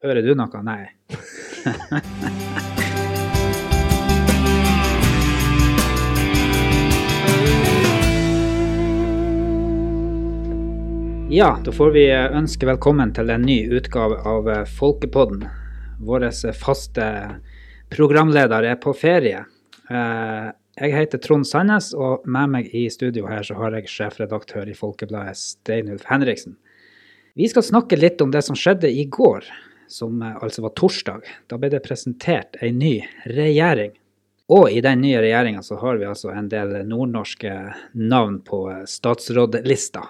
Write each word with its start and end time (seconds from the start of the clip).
Hører 0.00 0.24
du 0.24 0.30
noe? 0.32 0.48
Nei. 0.64 0.88
ja, 11.28 11.52
da 11.60 11.74
får 11.76 11.92
vi 11.98 12.06
ønske 12.16 12.64
velkommen 12.64 13.12
til 13.12 13.28
en 13.28 13.44
ny 13.44 13.68
utgave 13.76 14.16
av 14.24 14.48
Folkepodden. 14.78 15.44
Vår 16.00 16.24
faste 16.56 17.04
programleder 17.92 18.72
er 18.72 18.80
på 18.80 18.96
ferie. 18.96 19.44
Eh, 19.92 20.48
jeg 20.80 20.96
heter 20.96 21.20
Trond 21.20 21.44
Sandnes, 21.44 21.92
og 21.92 22.24
med 22.24 22.56
meg 22.56 22.72
i 22.72 22.88
studio 22.88 23.28
her 23.28 23.44
så 23.44 23.52
har 23.60 23.76
jeg 23.76 23.92
sjefredaktør 23.92 24.64
i 24.64 24.72
Folkebladet, 24.80 25.36
Steinulf 25.36 26.08
Henriksen. 26.08 26.56
Vi 27.36 27.52
skal 27.52 27.68
snakke 27.68 28.00
litt 28.00 28.16
om 28.24 28.32
det 28.32 28.48
som 28.48 28.56
skjedde 28.56 28.88
i 28.88 29.04
går, 29.12 29.44
som 29.90 30.22
altså 30.22 30.64
var 30.64 30.74
torsdag. 30.78 31.26
Da 31.50 31.58
ble 31.58 31.72
det 31.72 31.82
presentert 31.84 32.58
ei 32.62 32.70
ny 32.74 32.94
regjering. 33.26 33.92
Og 34.50 34.70
i 34.74 34.80
den 34.82 35.04
nye 35.04 35.20
regjeringa 35.22 35.62
så 35.62 35.76
har 35.78 36.00
vi 36.00 36.08
altså 36.10 36.32
en 36.34 36.48
del 36.50 36.80
nordnorske 36.88 37.52
navn 37.94 38.40
på 38.46 38.64
statsrådlista. 38.90 40.08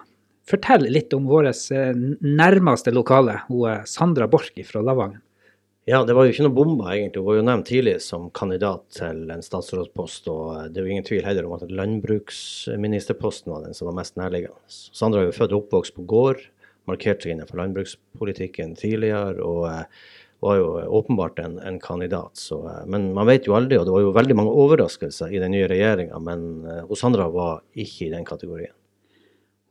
Fortell 0.51 0.87
litt 0.91 1.13
om 1.15 1.27
vår 1.31 1.51
eh, 1.51 1.91
nærmeste 2.25 2.95
lokale, 2.95 3.43
hun 3.49 3.67
eh, 3.71 3.83
Sandra 3.87 4.27
Borch 4.31 4.57
fra 4.67 4.83
Lavangen. 4.83 5.21
Ja, 5.89 6.03
det 6.07 6.15
var 6.15 6.27
jo 6.27 6.33
ikke 6.35 6.45
noe 6.45 6.55
bomba, 6.55 6.91
egentlig. 6.95 7.23
Hun 7.23 7.29
var 7.29 7.37
jo 7.39 7.45
nevnt 7.47 7.69
tidlig 7.71 7.95
som 8.05 8.29
kandidat 8.37 8.83
til 8.95 9.31
en 9.33 9.45
statsrådspost. 9.45 10.29
Og 10.33 10.47
eh, 10.57 10.65
det 10.71 10.81
er 10.81 10.89
jo 10.89 10.95
ingen 10.97 11.07
tvil 11.07 11.27
heller 11.27 11.47
om 11.47 11.55
at 11.57 11.69
landbruksministerposten 11.71 13.53
var 13.53 13.67
den 13.67 13.77
som 13.77 13.91
var 13.91 13.99
mest 14.01 14.19
nærliggende. 14.21 14.59
Sandra 14.71 15.23
er 15.23 15.31
jo 15.31 15.37
født 15.37 15.55
og 15.55 15.65
oppvokst 15.65 15.97
på 15.99 16.07
gård, 16.11 16.43
markert 16.91 17.25
seg 17.25 17.37
innenfor 17.37 17.63
landbrukspolitikken 17.63 18.77
tidligere. 18.81 19.39
og 19.45 19.87
var 20.41 20.57
jo 20.57 20.69
åpenbart 20.97 21.39
en, 21.43 21.59
en 21.69 21.75
kandidat. 21.85 22.39
Så, 22.41 22.63
men 22.89 23.11
man 23.13 23.27
vet 23.29 23.45
jo 23.45 23.53
aldri, 23.59 23.77
og 23.77 23.85
det 23.85 23.93
var 23.93 24.05
jo 24.07 24.13
veldig 24.17 24.37
mange 24.39 24.55
overraskelser 24.63 25.35
i 25.37 25.43
den 25.43 25.53
nye 25.53 25.67
regjeringa. 25.69 26.17
Men 26.17 26.47
Sandra 26.97 27.27
var 27.29 27.59
ikke 27.77 28.07
i 28.07 28.15
den 28.15 28.25
kategorien. 28.25 28.73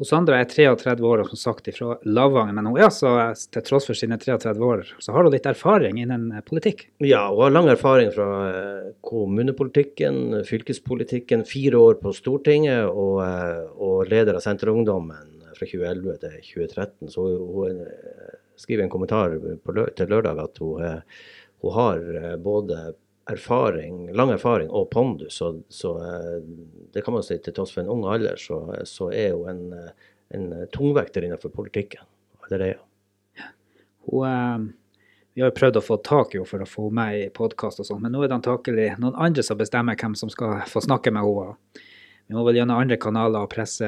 Sandra 0.05 0.37
er 0.39 0.47
33 0.47 1.03
år 1.03 1.25
og 1.25 1.31
som 1.33 1.39
sagt 1.41 1.65
fra 1.75 1.97
Lavangen, 2.07 2.55
men 2.55 2.69
hun 2.69 2.77
er 2.79 2.85
altså, 2.87 3.09
til 3.51 3.65
tross 3.67 3.89
for 3.89 3.99
sine 3.99 4.15
33 4.19 4.63
år, 4.63 4.85
så 5.03 5.11
har 5.11 5.27
hun 5.27 5.33
litt 5.33 5.49
erfaring 5.49 5.99
innen 5.99 6.29
eh, 6.31 6.43
politikk? 6.45 6.85
Ja, 7.03 7.25
hun 7.33 7.43
har 7.43 7.51
lang 7.51 7.67
erfaring 7.73 8.13
fra 8.15 8.29
eh, 8.47 8.93
kommunepolitikken, 9.03 10.39
fylkespolitikken, 10.47 11.43
fire 11.47 11.83
år 11.83 11.99
på 11.99 12.15
Stortinget 12.15 12.87
og, 12.87 13.19
eh, 13.25 13.65
og 13.75 14.07
leder 14.07 14.39
av 14.39 14.45
Senterungdommen 14.45 15.38
fra 15.59 15.67
2011 15.67 16.17
til 16.23 16.39
2013. 16.53 17.11
Så 17.13 17.27
hun 17.27 17.83
skriver 18.59 18.85
en 18.85 18.93
kommentar 18.93 19.35
til 19.99 20.11
lørdag 20.11 20.41
at 20.43 20.63
hun, 20.63 21.03
hun 21.63 21.77
har 21.77 22.09
både 22.43 22.81
erfaring, 23.29 24.09
lang 24.15 24.31
erfaring 24.31 24.69
og 24.69 24.89
pondus. 24.89 25.37
Så, 25.37 25.61
så, 25.69 25.97
eh, 25.97 26.41
det 26.93 27.01
kan 27.05 27.13
man 27.13 27.23
si 27.23 27.37
til 27.37 27.53
tross 27.53 27.73
for 27.75 27.83
en 27.83 27.91
ung 27.93 28.05
alder, 28.09 28.39
så, 28.41 28.61
så 28.89 29.11
er 29.13 29.35
hun 29.37 29.49
en, 29.49 29.91
en 30.35 30.67
tungvekter 30.73 31.25
innenfor 31.25 31.53
politikken 31.53 32.05
allerede. 32.45 32.79
Ja. 33.37 33.51
Hun, 34.09 34.25
eh, 34.29 34.57
vi 35.33 35.43
har 35.43 35.51
jo 35.51 35.59
prøvd 35.59 35.79
å 35.79 35.85
få 35.85 35.99
tak 36.03 36.33
i 36.33 36.39
henne 36.39 36.49
for 36.49 36.65
å 36.65 36.69
få 36.69 36.87
henne 36.89 37.01
med 37.01 37.19
i 37.19 37.29
podkast 37.33 37.83
og 37.83 37.87
sånn, 37.87 38.01
men 38.03 38.15
nå 38.15 38.23
er 38.23 38.31
det 38.31 38.39
antakelig 38.39 38.89
noen 38.99 39.17
andre 39.27 39.45
som 39.45 39.59
bestemmer 39.59 39.99
hvem 39.99 40.17
som 40.19 40.31
skal 40.33 40.65
få 40.69 40.83
snakke 40.83 41.13
med 41.15 41.27
henne. 41.27 41.85
Vi 42.29 42.37
må 42.37 42.43
vel 42.45 42.59
gjennom 42.59 42.77
andre 42.77 42.97
kanaler 43.01 43.41
og 43.41 43.49
presse, 43.49 43.87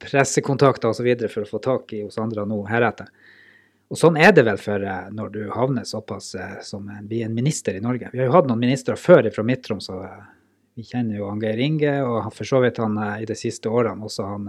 pressekontakter 0.00 0.94
osv. 0.94 1.10
for 1.28 1.44
å 1.44 1.48
få 1.50 1.58
tak 1.60 1.92
i 1.92 1.98
hos 2.06 2.16
andre 2.18 2.46
nå 2.48 2.62
heretter. 2.70 3.10
Og 3.90 3.98
sånn 3.98 4.16
er 4.16 4.30
det 4.32 4.46
vel 4.46 4.58
for 4.62 4.80
eh, 4.80 5.10
når 5.12 5.32
du 5.34 5.40
havner 5.52 5.84
såpass 5.84 6.30
eh, 6.38 6.54
som 6.64 6.86
en, 6.88 7.04
blir 7.10 7.26
en 7.26 7.34
minister 7.34 7.76
i 7.76 7.82
Norge. 7.84 8.08
Vi 8.14 8.22
har 8.22 8.30
jo 8.30 8.36
hatt 8.38 8.48
noen 8.48 8.62
ministre 8.62 8.96
før 8.96 9.28
fra 9.34 9.44
Midt-Troms, 9.44 9.90
og 9.92 10.06
eh, 10.06 10.30
vi 10.78 10.86
kjenner 10.86 11.18
jo 11.18 11.28
Geir 11.42 11.60
Inge, 11.60 11.96
og 12.06 12.30
for 12.32 12.48
så 12.48 12.62
vidt 12.64 12.78
han 12.80 12.96
i 13.18 13.26
de 13.28 13.36
siste 13.36 13.68
årene 13.68 14.06
også 14.06 14.28
han 14.30 14.46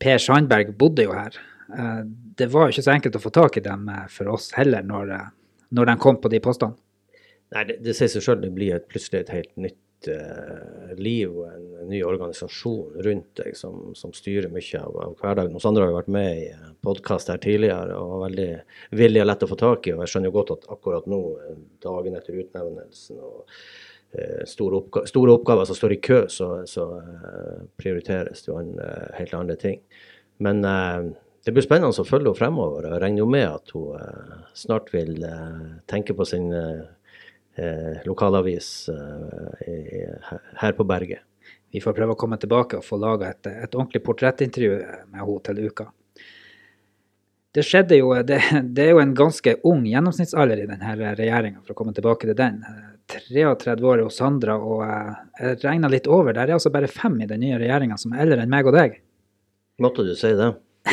Per 0.00 0.18
Sandberg 0.18 0.72
bodde 0.80 1.04
jo 1.04 1.12
her. 1.14 1.36
Det 2.34 2.48
var 2.50 2.66
jo 2.66 2.74
ikke 2.74 2.86
så 2.88 2.94
enkelt 2.96 3.18
å 3.20 3.22
få 3.22 3.30
tak 3.36 3.60
i 3.60 3.62
dem 3.62 3.86
for 4.10 4.32
oss 4.32 4.48
heller, 4.56 4.82
når, 4.82 5.12
når 5.76 5.92
de 5.92 5.94
kom 6.02 6.18
på 6.18 6.32
de 6.32 6.40
postene. 6.42 6.74
Nei, 7.54 7.62
det, 7.68 7.76
det 7.84 7.94
sier 7.94 8.10
seg 8.10 8.24
sjøl, 8.24 8.40
det 8.42 8.50
blir 8.56 8.82
plutselig 8.90 9.20
et 9.20 9.32
helt 9.36 9.52
nytt 9.60 9.78
uh, 10.10 10.92
liv 10.98 11.32
og 11.32 11.46
en, 11.48 11.70
ny 11.84 11.98
organisasjon 12.06 13.00
rundt 13.04 13.34
deg 13.36 13.56
som, 13.58 13.90
som 13.92 14.12
styrer 14.16 14.48
mye 14.52 14.78
av, 14.80 14.94
av, 15.04 15.16
hverdagen. 15.20 15.58
Sandra 15.60 15.84
har 15.84 15.92
jo 15.92 15.98
vært 15.98 16.14
med 16.14 16.38
i 16.40 16.46
podkast 16.86 17.28
her 17.28 17.42
tidligere 17.44 17.98
og 17.98 18.14
var 18.14 18.22
veldig 18.22 18.46
villig 18.96 19.20
og 19.20 19.28
lett 19.28 19.44
å 19.44 19.50
få 19.50 19.58
tak 19.60 19.88
i. 19.88 19.92
og 19.92 20.00
Jeg 20.04 20.14
skjønner 20.14 20.30
jo 20.30 20.36
godt 20.38 20.54
at 20.54 20.64
akkurat 20.72 21.10
nå, 21.10 21.20
dagen 21.84 22.16
etter 22.16 22.40
utnevnelsen 22.40 23.20
og 23.20 23.42
uh, 23.44 24.40
store, 24.48 24.80
oppga 24.80 25.04
store, 25.12 25.36
oppgaver 25.36 25.68
som 25.68 25.78
står 25.78 25.96
i 25.98 26.00
kø, 26.08 26.22
så, 26.32 26.50
så 26.70 26.88
uh, 27.04 27.60
prioriteres 27.80 28.46
det 28.46 28.52
jo 28.52 28.58
helt 29.20 29.36
andre 29.36 29.60
ting. 29.60 29.84
Men 30.42 30.64
det 30.64 31.52
blir 31.54 31.62
spennende 31.62 31.92
å 31.92 32.08
følge 32.08 32.32
henne 32.32 32.38
fremover. 32.40 32.88
Jeg 32.88 33.02
regner 33.04 33.22
jo 33.22 33.28
med 33.30 33.44
at 33.46 33.70
hun 33.76 34.40
snart 34.56 34.88
vil 34.90 35.20
tenke 35.86 36.16
på 36.16 36.26
sin 36.26 36.48
eh, 37.54 38.02
lokalavis 38.04 38.88
eh, 38.88 39.63
her 40.60 40.72
på 40.76 40.86
berget. 40.88 41.24
Vi 41.74 41.82
får 41.82 41.94
prøve 41.96 42.14
å 42.14 42.18
komme 42.18 42.38
tilbake 42.38 42.78
og 42.78 42.86
få 42.86 42.96
laga 43.02 43.32
et, 43.32 43.48
et, 43.50 43.74
ordentlig 43.74 44.04
portrettintervju 44.06 44.74
med 44.78 45.20
henne 45.20 45.38
til 45.48 45.62
uka. 45.66 45.88
Det 47.54 47.62
skjedde 47.66 47.98
jo, 47.98 48.12
det, 48.26 48.38
det, 48.76 48.84
er 48.84 48.92
jo 48.94 49.02
en 49.02 49.14
ganske 49.14 49.56
ung 49.66 49.84
gjennomsnittsalder 49.86 50.62
i 50.62 50.68
denne 50.70 50.94
regjeringa, 51.18 51.62
for 51.62 51.74
å 51.74 51.78
komme 51.78 51.94
tilbake 51.94 52.30
til 52.30 52.38
den. 52.38 52.62
33 53.10 53.74
år 53.90 54.04
hos 54.06 54.18
Sandra, 54.18 54.56
og 54.56 54.84
eh, 54.86 55.18
jeg 55.40 55.58
regna 55.64 55.90
litt 55.92 56.06
over, 56.06 56.32
der 56.32 56.48
er 56.48 56.56
altså 56.56 56.72
bare 56.74 56.90
fem 56.90 57.18
i 57.20 57.28
den 57.30 57.42
nye 57.42 57.58
regjeringa 57.60 57.98
som 58.00 58.14
er 58.14 58.24
eldre 58.24 58.46
enn 58.46 58.54
meg 58.54 58.70
og 58.70 58.78
deg. 58.78 58.96
Måtte 59.82 60.06
du 60.06 60.14
si 60.18 60.30
det? 60.38 60.52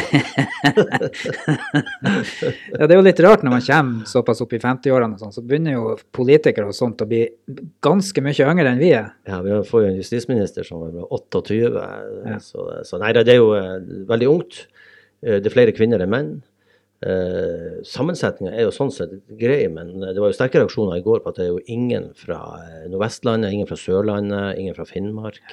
ja, 2.71 2.85
det 2.87 2.93
er 2.93 2.95
jo 2.95 3.03
litt 3.03 3.19
rart 3.23 3.41
når 3.43 3.51
man 3.57 3.63
kommer 3.65 4.05
såpass 4.07 4.41
opp 4.43 4.53
i 4.55 4.59
50-årene, 4.61 5.17
sånn, 5.19 5.33
så 5.35 5.41
begynner 5.43 5.75
jo 5.75 5.97
politikere 6.15 6.69
og 6.71 6.75
sånt 6.77 7.03
å 7.03 7.07
bli 7.09 7.25
ganske 7.83 8.23
mye 8.23 8.47
yngre 8.53 8.71
enn 8.71 8.79
vi 8.79 8.91
er. 8.95 9.07
Ja, 9.27 9.41
vi 9.43 9.51
får 9.67 9.79
jo 9.83 9.89
en 9.89 9.99
justisminister 9.99 10.63
som 10.67 10.79
er 10.87 10.93
28, 11.03 11.59
ja. 11.59 12.37
så, 12.43 12.59
så, 12.87 12.95
nei, 13.03 13.11
det 13.17 13.27
er 13.33 13.41
jo 13.41 13.49
uh, 13.51 13.75
veldig 14.09 14.29
ungt. 14.31 14.53
Uh, 15.25 15.37
det 15.41 15.47
er 15.49 15.57
flere 15.57 15.75
kvinner 15.75 15.99
enn 16.03 16.13
menn. 16.13 16.31
Uh, 17.01 17.81
Sammensetninga 17.87 18.53
er 18.53 18.63
jo 18.69 18.75
sånn 18.75 18.93
sett 18.95 19.11
grei, 19.39 19.65
men 19.73 19.87
det 20.05 20.21
var 20.21 20.29
jo 20.31 20.37
sterke 20.37 20.61
reaksjoner 20.61 21.01
i 21.01 21.05
går 21.05 21.19
på 21.23 21.29
at 21.33 21.37
det 21.41 21.45
er 21.49 21.51
jo 21.51 21.65
ingen 21.67 22.05
fra 22.15 22.39
Nordvestlandet, 22.85 23.51
ingen 23.51 23.67
fra 23.67 23.79
Sørlandet, 23.79 24.55
ingen 24.61 24.77
fra 24.77 24.87
Finnmark. 24.87 25.43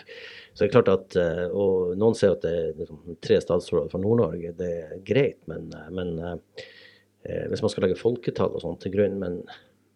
Så 0.59 0.65
det 0.65 0.73
er 0.73 0.75
klart 0.75 0.89
at, 0.91 1.15
eh, 1.23 1.45
og 1.55 1.93
Noen 1.95 2.17
sier 2.19 2.33
at 2.35 2.43
det 2.43 2.51
er 2.51 2.71
liksom 2.81 3.19
tre 3.23 3.37
statsråder 3.39 3.93
fra 3.93 4.01
Nord-Norge. 4.03 4.51
Det 4.59 4.71
er 4.75 5.05
greit, 5.07 5.39
men, 5.47 5.69
eh, 5.71 5.91
men 5.95 6.09
eh, 6.19 7.45
hvis 7.53 7.63
man 7.63 7.71
skal 7.71 7.87
legge 7.87 8.01
folketall 8.01 8.57
og 8.57 8.65
sånt 8.65 8.83
til 8.83 8.97
grunn, 8.97 9.21
men 9.23 9.37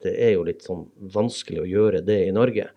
det 0.07 0.13
er 0.23 0.37
jo 0.37 0.47
litt 0.47 0.63
sånn 0.63 0.85
vanskelig 1.17 1.65
å 1.65 1.67
gjøre 1.67 2.05
det 2.07 2.21
i 2.29 2.35
Norge. 2.35 2.69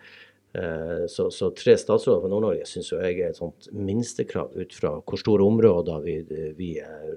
Så, 1.12 1.26
så 1.36 1.50
tre 1.52 1.74
statsråder 1.76 2.22
fra 2.24 2.30
Nord-Norge 2.32 2.64
syns 2.70 2.94
jeg 2.94 3.18
er 3.18 3.34
et 3.34 3.40
sånt 3.42 3.66
minstekrav 3.76 4.54
ut 4.56 4.72
fra 4.78 4.94
hvor 5.02 5.20
store 5.20 5.44
områder 5.44 6.06
vi, 6.06 6.14
vi 6.56 6.70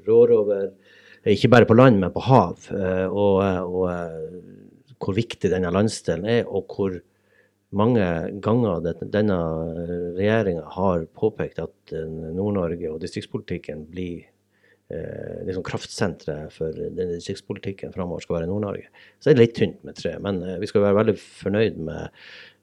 rår 0.08 0.32
over. 0.34 0.64
Ikke 1.22 1.52
bare 1.52 1.68
på 1.68 1.76
land, 1.78 2.00
men 2.02 2.10
på 2.10 2.24
hav. 2.26 2.66
Og, 3.12 3.38
og 3.38 4.96
hvor 4.98 5.14
viktig 5.20 5.52
denne 5.52 5.70
landsdelen 5.70 6.26
er, 6.26 6.50
og 6.50 6.74
hvor 6.74 6.98
mange 7.76 8.04
ganger 8.44 8.86
denne 9.12 9.38
regjeringa 10.16 10.64
har 10.78 11.04
påpekt 11.18 11.60
at 11.60 11.92
eh, 11.92 12.08
Nord-Norge 12.08 12.92
og 12.94 13.00
distriktspolitikken 13.02 13.84
blir 13.92 14.22
eh, 14.88 15.40
liksom 15.46 15.66
kraftsenteret 15.68 16.54
for 16.54 16.72
den 16.72 17.16
distriktspolitikken 17.16 17.92
framover 17.96 18.24
skal 18.24 18.40
være 18.40 18.50
Nord-Norge. 18.50 18.88
Så 19.20 19.30
er 19.30 19.36
det 19.36 19.44
litt 19.44 19.58
tynt 19.58 19.82
med 19.84 19.98
tre, 20.00 20.16
men 20.24 20.40
eh, 20.44 20.60
vi 20.62 20.70
skal 20.70 20.86
være 20.86 21.00
veldig 21.02 21.16
fornøyd 21.20 21.76
med, 21.90 22.16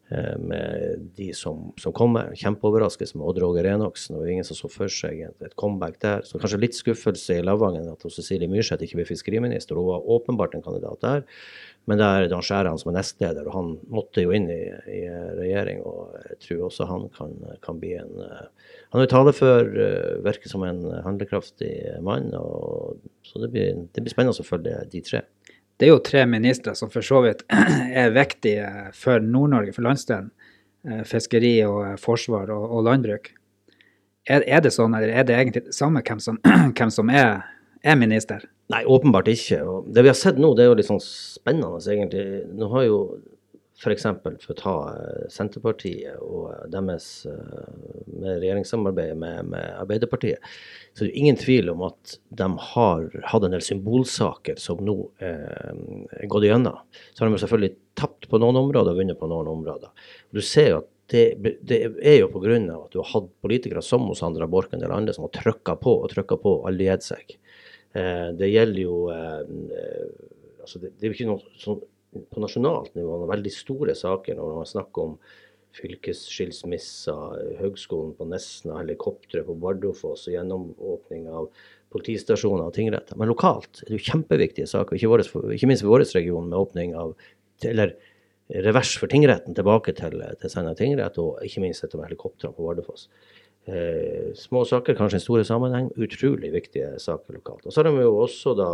eh, 0.10 0.34
med 0.42 1.06
de 1.20 1.30
som, 1.38 1.68
som 1.82 1.94
kommer. 1.94 2.34
Kjempeoverraskelse 2.42 3.20
med 3.20 3.30
Odd 3.30 3.44
Roger 3.46 3.70
Enoksen. 3.76 4.18
og 4.18 4.32
ingen 4.32 4.48
som 4.48 4.58
så 4.58 4.72
for 4.74 4.90
seg 4.90 5.22
et, 5.28 5.54
comeback 5.54 6.02
der. 6.02 6.26
Så 6.26 6.42
kanskje 6.42 6.64
litt 6.64 6.78
skuffelse 6.78 7.38
i 7.38 7.46
Lavangen 7.46 7.94
at 7.94 8.10
Cecilie 8.10 8.50
Myrseth 8.50 8.90
ikke 8.90 9.04
ble 9.04 9.10
fiskeriminister. 9.14 9.78
Hun 9.78 9.94
var 9.94 10.14
åpenbart 10.18 10.58
en 10.58 10.66
kandidat 10.66 11.06
der. 11.06 11.30
Men 11.86 12.00
det 12.02 12.06
er 12.06 12.28
Dan 12.32 12.42
Skjæran 12.46 12.80
som 12.82 12.90
er 12.90 12.98
nestleder, 12.98 13.46
og 13.46 13.54
han 13.54 13.68
måtte 13.94 14.24
jo 14.24 14.34
inn 14.34 14.48
i, 14.50 14.62
i 14.90 15.02
regjering. 15.38 15.84
Og 15.86 16.16
jeg 16.32 16.40
tror 16.48 16.64
også 16.68 16.88
han 16.90 17.06
kan, 17.14 17.36
kan 17.66 17.82
bli 17.82 17.94
en 18.00 18.16
uh, 18.18 18.48
Han 18.96 19.04
er 19.04 19.12
talefør, 19.12 19.70
uh, 19.76 20.24
virker 20.26 20.50
som 20.50 20.66
en 20.66 20.82
handlekraftig 21.06 21.76
mann. 22.06 22.32
Og, 22.40 22.98
så 23.26 23.44
det 23.44 23.52
blir, 23.54 23.86
det 23.94 24.02
blir, 24.02 24.14
spennende 24.14 24.34
å 24.42 24.48
følge 24.48 24.80
de 24.90 25.04
tre. 25.06 25.22
Det 25.78 25.86
er 25.86 25.94
jo 25.94 26.02
tre 26.08 26.24
ministre 26.32 26.74
som 26.80 26.90
for 26.90 27.06
så 27.06 27.22
vidt 27.26 27.46
er 28.02 28.16
viktige 28.16 28.90
for 28.98 29.22
Nord-Norge, 29.22 29.76
for 29.76 29.86
landsdelen. 29.86 30.34
Uh, 30.90 31.04
fiskeri 31.06 31.60
og 31.70 32.00
forsvar 32.02 32.50
og, 32.56 32.66
og 32.66 32.90
landbruk. 32.90 33.30
Er, 34.26 34.42
er, 34.42 34.66
det 34.66 34.74
sånn, 34.74 34.98
eller 34.98 35.14
er 35.14 35.26
det 35.28 35.38
egentlig 35.38 35.68
det 35.68 35.78
samme 35.78 36.02
hvem 36.02 36.18
som, 36.24 36.42
hvem 36.78 36.94
som 36.94 37.14
er, 37.14 37.46
er 37.86 38.02
minister? 38.02 38.50
Nei, 38.74 38.82
åpenbart 38.90 39.30
ikke. 39.30 39.62
Og 39.70 39.90
det 39.94 40.06
vi 40.06 40.10
har 40.10 40.18
sett 40.18 40.40
nå, 40.42 40.56
det 40.58 40.66
er 40.66 40.72
jo 40.72 40.78
litt 40.80 40.90
sånn 40.90 41.04
spennende, 41.04 41.78
egentlig. 41.92 42.26
Nå 42.58 42.70
har 42.72 42.88
jo 42.88 43.00
f.eks. 43.76 44.06
For, 44.24 44.38
for 44.42 44.54
å 44.54 44.58
ta 44.58 44.74
eh, 44.94 45.26
Senterpartiet 45.32 46.22
og 46.24 46.48
eh, 46.54 46.64
deres 46.74 47.10
med 47.28 48.40
regjeringssamarbeid 48.42 49.20
med, 49.20 49.52
med, 49.52 49.68
Arbeiderpartiet, 49.82 50.44
så 50.96 51.04
det 51.04 51.12
er 51.12 51.22
ingen 51.22 51.40
tvil 51.40 51.70
om 51.74 51.84
at 51.90 52.16
de 52.42 52.50
har 52.72 53.08
hatt 53.32 53.46
en 53.46 53.56
del 53.56 53.64
symbolsaker 53.66 54.60
som 54.62 54.82
nå 54.86 54.98
eh, 55.20 55.72
er 56.22 56.32
gått 56.32 56.48
igjennom. 56.48 56.80
Så 57.12 57.24
har 57.24 57.32
de 57.32 57.44
selvfølgelig 57.44 57.76
tapt 58.00 58.30
på 58.32 58.42
noen 58.42 58.64
områder 58.64 58.96
og 58.96 59.04
vunnet 59.04 59.20
på 59.20 59.30
noen 59.32 59.52
områder. 59.52 60.12
Du 60.34 60.42
ser 60.44 60.72
jo 60.72 60.82
at 60.84 60.92
det, 61.14 61.26
det 61.62 61.78
er 62.02 62.16
jo 62.18 62.32
pga. 62.34 62.56
at 62.58 62.94
du 62.96 62.98
har 62.98 63.12
hatt 63.12 63.28
politikere 63.46 63.84
som 63.86 64.08
hos 64.10 64.24
Sandra 64.24 64.48
Borch 64.50 64.74
og 64.74 64.86
andre 64.90 65.14
som 65.14 65.28
har 65.28 65.36
trykka 65.36 65.76
på 65.78 66.00
og 66.02 66.10
trykka 66.10 66.40
på 66.42 66.54
og 66.62 66.70
alliert 66.72 67.06
seg. 67.06 67.36
Eh, 67.96 68.30
det 68.36 68.52
gjelder 68.52 68.82
jo 68.82 68.96
eh, 69.14 69.42
eh, 69.80 70.08
altså 70.60 70.82
det, 70.82 70.96
det, 70.98 71.06
er 71.06 71.12
jo 71.12 71.16
ikke 71.16 71.30
noe 71.30 71.60
sånn 71.62 71.82
på 72.32 72.44
nasjonalt 72.44 72.94
nivå 72.96 73.20
noen 73.22 73.32
veldig 73.32 73.52
store 73.52 73.96
saker 73.96 74.38
når 74.40 74.54
man 74.56 74.68
snakker 74.68 75.10
om 75.10 75.18
fylkesskilsmisser, 75.76 77.40
Høgskolen 77.60 78.14
på 78.16 78.28
Nesna, 78.32 78.78
helikoptre 78.80 79.44
på 79.44 79.58
Bardufoss 79.60 80.24
og 80.30 80.36
gjennomåpning 80.38 81.26
av 81.28 81.50
politistasjoner 81.92 82.70
og 82.70 82.76
tingretter. 82.78 83.20
Men 83.20 83.32
lokalt 83.32 83.82
er 83.84 83.92
det 83.92 84.00
jo 84.00 84.06
kjempeviktige 84.14 84.70
saker, 84.72 84.96
ikke, 84.96 85.12
våres, 85.12 85.32
ikke 85.58 85.68
minst 85.68 85.84
i 85.84 85.90
vår 85.90 86.06
region, 86.08 86.48
med 86.48 86.60
åpning 86.62 86.96
av 86.96 87.12
eller 87.68 87.96
revers 88.64 88.94
for 89.02 89.12
tingretten 89.12 89.56
tilbake 89.58 89.96
til, 89.98 90.24
til 90.40 90.52
Senja 90.52 90.76
tingrett, 90.80 91.20
og 91.20 91.44
ikke 91.44 91.64
minst 91.64 91.84
dette 91.84 92.00
med 92.00 92.08
helikoptrene 92.08 92.56
på 92.56 92.68
Bardufoss. 92.70 93.10
Eh, 93.66 94.34
små 94.38 94.62
saker, 94.66 94.94
kanskje 94.96 95.18
en 95.18 95.24
store 95.24 95.46
sammenheng. 95.48 95.90
Utrolig 95.98 96.52
viktige 96.54 97.00
saker 97.02 97.40
lokalt. 97.40 97.66
Og 97.66 97.74
så 97.74 97.82
har 97.82 97.90
de 97.90 98.06
jo 98.06 98.14
også 98.22 98.54
da 98.58 98.70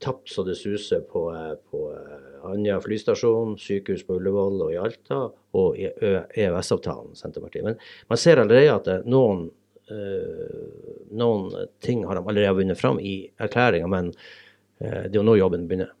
tapt 0.00 0.32
så 0.32 0.44
det 0.46 0.56
suser 0.56 1.04
på, 1.04 1.26
eh, 1.34 1.54
på 1.70 1.84
eh, 1.92 2.48
Anja 2.48 2.78
flystasjon, 2.80 3.58
sykehus 3.60 4.06
på 4.08 4.16
Ullevål 4.16 4.62
og 4.64 4.72
i 4.72 4.80
Alta, 4.80 5.26
og 5.60 5.76
i 5.76 5.90
EØS-avtalen, 5.90 7.12
Senterpartiet. 7.18 7.66
Men 7.66 7.76
man 8.08 8.20
ser 8.20 8.40
allerede 8.40 8.78
at 8.78 9.06
noen, 9.08 9.50
øh, 9.92 11.04
noen 11.20 11.68
ting 11.84 12.06
har 12.08 12.16
de 12.16 12.24
allerede 12.24 12.56
vunnet 12.62 12.80
fram 12.80 13.00
i 13.02 13.28
erklæringa, 13.36 13.90
men 13.92 14.12
øh, 14.80 15.02
det 15.04 15.12
er 15.12 15.20
jo 15.20 15.26
nå 15.28 15.36
jobben 15.36 15.68
begynner. 15.68 15.92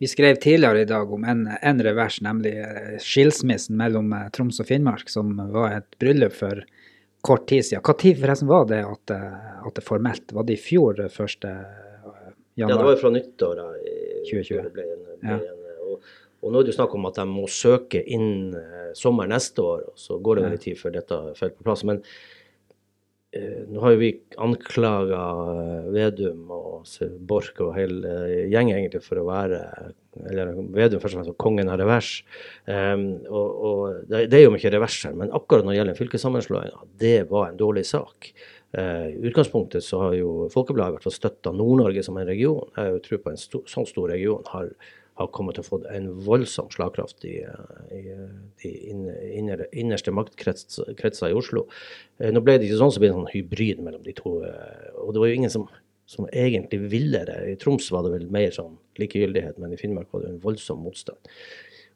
Vi 0.00 0.08
skrev 0.08 0.38
tidligere 0.40 0.86
i 0.86 0.88
dag 0.88 1.10
om 1.12 1.26
en, 1.28 1.44
en 1.60 1.82
revers, 1.84 2.22
nemlig 2.24 2.54
skilsmissen 3.04 3.76
mellom 3.76 4.14
Troms 4.32 4.62
og 4.62 4.70
Finnmark, 4.70 5.10
som 5.12 5.34
var 5.52 5.74
et 5.76 5.98
bryllup 6.00 6.32
for 6.32 6.62
kort 7.20 7.48
tid 7.48 7.64
siden. 7.64 7.96
Tid 7.98 8.20
forresten 8.20 8.48
var 8.48 8.66
det 8.70 8.82
at, 8.86 9.10
eh, 9.14 9.66
at 9.66 9.74
det 9.74 9.84
formelt 9.84 10.32
Var 10.32 10.46
det 10.46 10.54
i 10.58 10.62
fjor 10.62 11.00
eh, 11.00 11.10
første 11.12 11.48
januar? 11.48 12.70
Ja, 12.70 12.76
det 12.76 12.84
var 12.84 12.94
jo 12.94 13.00
fra 13.02 13.12
nyttår. 13.14 13.56
da, 13.56 13.68
i 13.76 14.24
2020. 14.30 14.72
Ble 14.74 14.86
en, 14.86 15.04
ble 15.20 15.34
ja. 15.34 15.38
en, 15.38 15.84
og, 15.88 16.08
og, 16.42 16.52
nå 16.52 16.60
er 16.60 16.66
det 16.66 16.74
jo 16.74 16.78
snakk 16.78 16.94
om 16.94 17.08
at 17.10 17.20
de 17.20 17.26
må 17.30 17.46
søke 17.50 18.02
inn 18.02 18.54
sommer 18.98 19.30
neste 19.30 19.62
år, 19.62 19.86
og 19.92 20.00
så 20.00 20.18
går 20.22 20.40
det 20.40 20.50
litt 20.54 20.66
tid 20.66 20.78
før 20.80 20.94
dette 20.98 21.20
faller 21.38 21.56
på 21.56 21.66
plass. 21.66 21.84
Men 21.88 22.02
nå 23.68 23.80
har 23.82 23.92
jo 23.92 24.00
vi 24.00 24.10
anklaga 24.40 25.20
Vedum 25.92 26.46
og 26.54 26.86
Borch 27.28 27.58
og 27.60 27.74
hele 27.76 28.08
uh, 28.08 28.44
gjengen 28.48 28.78
egentlig 28.78 29.02
for 29.04 29.20
å 29.20 29.26
være 29.28 29.58
eller 30.18 30.54
Vedum 30.74 31.02
først 31.02 31.14
og 31.14 31.20
fremst 31.20 31.40
kongen 31.40 31.68
av 31.70 31.78
revers. 31.78 32.22
Um, 32.64 33.20
og, 33.28 33.58
og 33.68 33.98
det, 34.10 34.32
er 34.34 34.46
jo 34.46 34.54
mye 34.54 34.72
revers 34.72 34.96
her, 35.06 35.18
men 35.18 35.34
akkurat 35.36 35.66
når 35.66 35.74
det 35.74 35.78
gjelder 35.78 35.98
fylkessammenslåinga, 36.00 36.86
det 37.04 37.18
var 37.30 37.50
en 37.50 37.60
dårlig 37.60 37.84
sak. 37.86 38.30
Uh, 38.72 39.12
I 39.12 39.28
utgangspunktet 39.28 39.84
så 39.84 40.00
har 40.06 40.16
jo 40.18 40.48
Folkebladet 40.52 41.04
i 41.04 41.12
støtta 41.14 41.52
Nord-Norge 41.56 42.02
som 42.06 42.18
en 42.18 42.28
region. 42.28 42.72
Jeg 42.80 43.04
tror 43.04 43.22
på 43.26 43.34
en 43.34 43.40
sto, 43.40 43.62
sånn 43.70 43.86
stor 43.88 44.10
region 44.14 44.48
har, 44.54 44.72
har 45.18 45.30
kommet 45.34 45.58
til 45.58 45.66
å 45.66 45.68
få 45.68 45.80
en 45.92 46.08
voldsom 46.26 46.70
slagkraft 46.74 47.26
i, 47.26 47.40
i 47.94 48.02
de 48.62 48.72
inner, 48.92 49.66
innerste 49.72 50.14
maktkretser 50.14 51.28
i 51.28 51.36
Oslo. 51.36 51.66
Uh, 52.22 52.30
nå 52.34 52.42
ble 52.44 52.58
det 52.58 52.68
ikke 52.68 52.80
sånn 52.80 52.94
som 52.94 53.04
ble 53.04 53.12
en 53.12 53.20
sånn 53.22 53.34
hybrid 53.34 53.82
mellom 53.84 54.04
de 54.06 54.16
to. 54.18 54.38
Uh, 54.44 54.88
og 55.04 55.14
det 55.14 55.24
var 55.24 55.32
jo 55.32 55.42
ingen 55.42 55.54
som 55.54 55.68
som 56.08 56.24
egentlig 56.32 56.78
ville 56.88 57.20
det. 57.28 57.34
I 57.50 57.56
Troms 57.60 57.90
var 57.92 58.06
det 58.06 58.14
vel 58.14 58.30
mer 58.32 58.48
sånn 58.54 58.78
likegyldighet, 58.96 59.58
men 59.60 59.74
i 59.74 59.76
Finnmark 59.76 60.08
var 60.14 60.22
det 60.22 60.30
en 60.30 60.38
voldsom 60.40 60.80
motstand. 60.80 61.20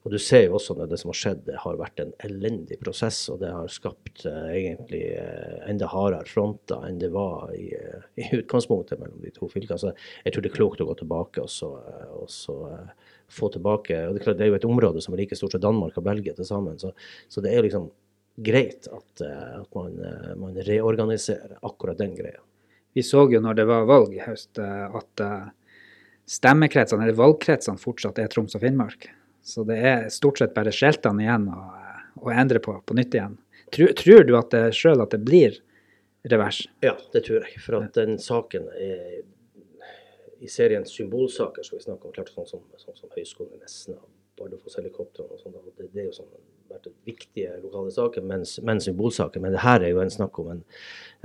Og 0.02 0.12
du 0.12 0.18
ser 0.20 0.48
jo 0.48 0.58
også 0.58 0.74
når 0.76 0.90
det 0.90 0.98
som 1.00 1.12
har 1.12 1.18
skjedd, 1.18 1.40
det 1.46 1.60
har 1.62 1.78
vært 1.80 2.02
en 2.02 2.10
elendig 2.26 2.76
prosess, 2.82 3.22
og 3.32 3.38
det 3.40 3.52
har 3.54 3.70
skapt 3.72 4.26
uh, 4.26 4.50
egentlig 4.50 5.00
enda 5.70 5.88
hardere 5.88 6.28
fronter 6.28 6.84
enn 6.88 6.98
det 7.00 7.12
var 7.14 7.54
i, 7.56 7.70
i, 8.18 8.26
utgangspunktet 8.42 9.00
mellom 9.00 9.22
de 9.22 9.32
to 9.32 9.48
fylkene. 9.52 9.80
Så 9.80 9.94
jeg 10.26 10.34
tror 10.34 10.44
det 10.44 10.52
er 10.52 10.58
klokt 10.58 10.84
å 10.84 10.88
gå 10.90 10.98
tilbake 11.00 11.46
og 11.46 11.52
så, 11.54 11.70
og 12.18 12.28
så 12.28 12.58
få 13.32 13.50
tilbake 13.54 13.98
og 14.06 14.14
det 14.14 14.22
er, 14.22 14.24
klart, 14.28 14.38
det 14.38 14.46
er 14.46 14.52
jo 14.52 14.60
et 14.60 14.68
område 14.68 15.02
som 15.04 15.16
er 15.16 15.24
like 15.24 15.38
stort 15.38 15.56
som 15.56 15.64
Danmark 15.64 15.98
og 15.98 16.06
Belgia 16.06 16.36
til 16.36 16.48
sammen, 16.48 16.78
så, 16.80 16.92
så 17.32 17.44
det 17.44 17.52
er 17.52 17.60
jo 17.60 17.66
liksom 17.68 17.90
greit 18.42 18.88
at, 18.88 19.24
at 19.24 19.76
man, 19.76 19.98
man 20.40 20.56
reorganiserer 20.64 21.58
akkurat 21.60 22.00
den 22.00 22.16
greia 22.16 22.40
vi 22.92 23.02
så 23.02 23.24
jo 23.32 23.40
når 23.40 23.56
det 23.56 23.66
var 23.68 23.88
valg 23.88 24.14
i 24.16 24.22
høst, 24.22 24.58
eh, 24.60 24.96
at 24.98 25.24
eh, 25.24 25.50
stemmekretsene, 26.28 27.06
eller 27.06 27.18
valgkretsene, 27.18 27.80
fortsatt 27.80 28.20
er 28.20 28.30
Troms 28.32 28.56
og 28.58 28.64
Finnmark. 28.64 29.08
Så 29.42 29.64
det 29.68 29.78
er 29.80 30.08
stort 30.12 30.38
sett 30.38 30.54
bare 30.54 30.74
skjeltene 30.74 31.24
igjen 31.24 31.48
å, 31.50 31.60
å 32.22 32.32
endre 32.34 32.62
på 32.62 32.76
på 32.86 32.96
nytt 32.98 33.16
igjen. 33.16 33.38
Tror, 33.72 33.94
tror 33.98 34.26
du 34.28 34.34
at 34.38 34.52
det 34.52 34.64
sjøl 34.76 35.02
at 35.02 35.14
det 35.14 35.22
blir 35.24 35.56
revers? 36.28 36.66
Ja, 36.84 36.94
det 37.14 37.24
tror 37.26 37.42
jeg. 37.42 37.56
For 37.64 37.80
at 37.80 37.96
den 37.96 38.20
saken 38.22 38.68
er 38.76 39.22
i 40.42 40.50
serien 40.50 40.86
symbolsaker 40.88 41.66
som 41.66 41.78
vi 41.78 41.84
snakker 41.84 42.10
om, 42.10 42.16
klart 42.16 42.32
sånn 42.34 42.48
som, 42.50 42.64
sånn 42.80 42.98
som 42.98 43.12
Høgskolen 43.14 43.54
i 43.56 43.62
Nesna, 43.62 44.00
Bardufoss-helikoptrene 44.40 45.36
og 45.36 45.40
sånn, 45.42 45.54
det, 45.76 45.86
det, 45.92 46.02
er 46.02 46.08
jo 46.08 46.16
sånn 46.16 46.32
vært 46.72 46.88
viktige 47.06 47.52
lokale 47.62 47.92
saker, 47.94 48.24
men, 48.26 48.44
men 48.66 48.80
symbolsaker. 48.82 49.42
Men 49.44 49.54
det 49.54 49.62
her 49.62 49.84
er 49.84 49.92
jo 49.92 50.02
en 50.02 50.12
snakk 50.12 50.38
om 50.42 50.50
en, 50.54 50.62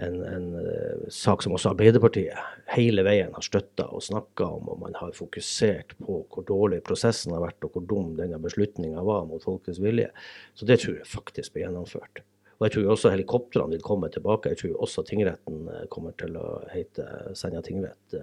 en, 0.03 0.19
en 0.27 0.47
uh, 0.59 1.07
sak 1.13 1.45
som 1.45 1.55
også 1.55 1.71
Arbeiderpartiet 1.71 2.35
hele 2.75 3.05
veien 3.07 3.33
har 3.35 3.45
støtta 3.45 3.87
og 3.95 4.03
snakka 4.05 4.49
om, 4.59 4.71
og 4.73 4.81
man 4.83 4.97
har 4.99 5.15
fokusert 5.17 5.97
på 6.03 6.21
hvor 6.27 6.47
dårlig 6.47 6.83
prosessen 6.87 7.35
har 7.35 7.45
vært, 7.45 7.61
og 7.65 7.75
hvor 7.75 7.87
dum 7.89 8.15
denne 8.19 8.41
beslutninga 8.43 9.03
var 9.07 9.27
mot 9.29 9.43
folkets 9.43 9.81
vilje. 9.83 10.09
Så 10.57 10.67
det 10.69 10.81
tror 10.83 10.99
jeg 10.99 11.09
faktisk 11.09 11.55
blir 11.55 11.67
gjennomført. 11.67 12.25
Og 12.57 12.65
jeg 12.65 12.73
tror 12.73 12.93
også 12.95 13.11
helikoptrene 13.13 13.75
vil 13.75 13.83
komme 13.85 14.09
tilbake. 14.09 14.49
Jeg 14.55 14.63
tror 14.63 14.79
også 14.87 15.03
tingretten 15.05 15.67
eh, 15.69 15.83
kommer 15.93 16.15
til 16.17 16.39
å 16.41 16.47
hete 16.73 17.05
Senja 17.37 17.61
tingrett 17.65 18.15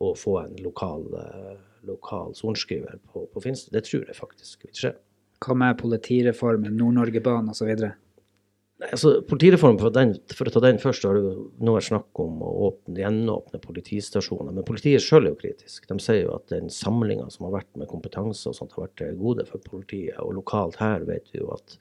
og 0.00 0.16
få 0.18 0.36
en 0.44 0.56
lokal, 0.64 1.06
uh, 1.14 1.56
lokal 1.88 2.34
sorenskriver 2.38 3.00
på, 3.12 3.26
på 3.32 3.44
Finstad. 3.44 3.76
Det 3.76 3.86
tror 3.88 4.06
jeg 4.08 4.18
faktisk 4.18 4.66
vil 4.66 4.76
skje. 4.76 4.94
Hva 5.40 5.56
med 5.56 5.78
politireformen, 5.80 6.76
Nord-Norge-banen 6.76 7.52
osv.? 7.52 7.72
Altså, 8.80 9.18
politireformen, 9.28 9.76
for, 9.80 9.92
den, 9.92 10.14
for, 10.32 10.48
å 10.48 10.52
ta 10.54 10.62
den 10.64 10.78
først, 10.80 11.04
har 11.04 11.16
det 11.16 11.32
nå 11.60 11.74
vært 11.74 11.88
snakk 11.90 12.20
om 12.22 12.38
å 12.44 12.50
åpne, 12.70 12.96
gjenåpne 13.02 13.60
politistasjoner. 13.60 14.54
Men 14.56 14.64
politiet 14.68 15.04
sjøl 15.04 15.26
er 15.26 15.34
jo 15.34 15.40
kritisk. 15.42 15.84
De 15.88 15.98
sier 16.00 16.22
jo 16.22 16.32
at 16.38 16.48
den 16.52 16.72
samlinga 16.72 17.28
som 17.32 17.48
har 17.48 17.58
vært 17.58 17.80
med 17.80 17.90
kompetanse 17.90 18.48
og 18.48 18.56
sånt, 18.56 18.72
har 18.76 18.86
vært 18.86 18.96
til 19.02 19.20
gode 19.20 19.44
for 19.48 19.64
politiet. 19.68 20.16
Og 20.24 20.32
lokalt 20.38 20.80
her 20.80 21.04
vet 21.08 21.28
vi 21.32 21.42
jo 21.42 21.52
at 21.56 21.76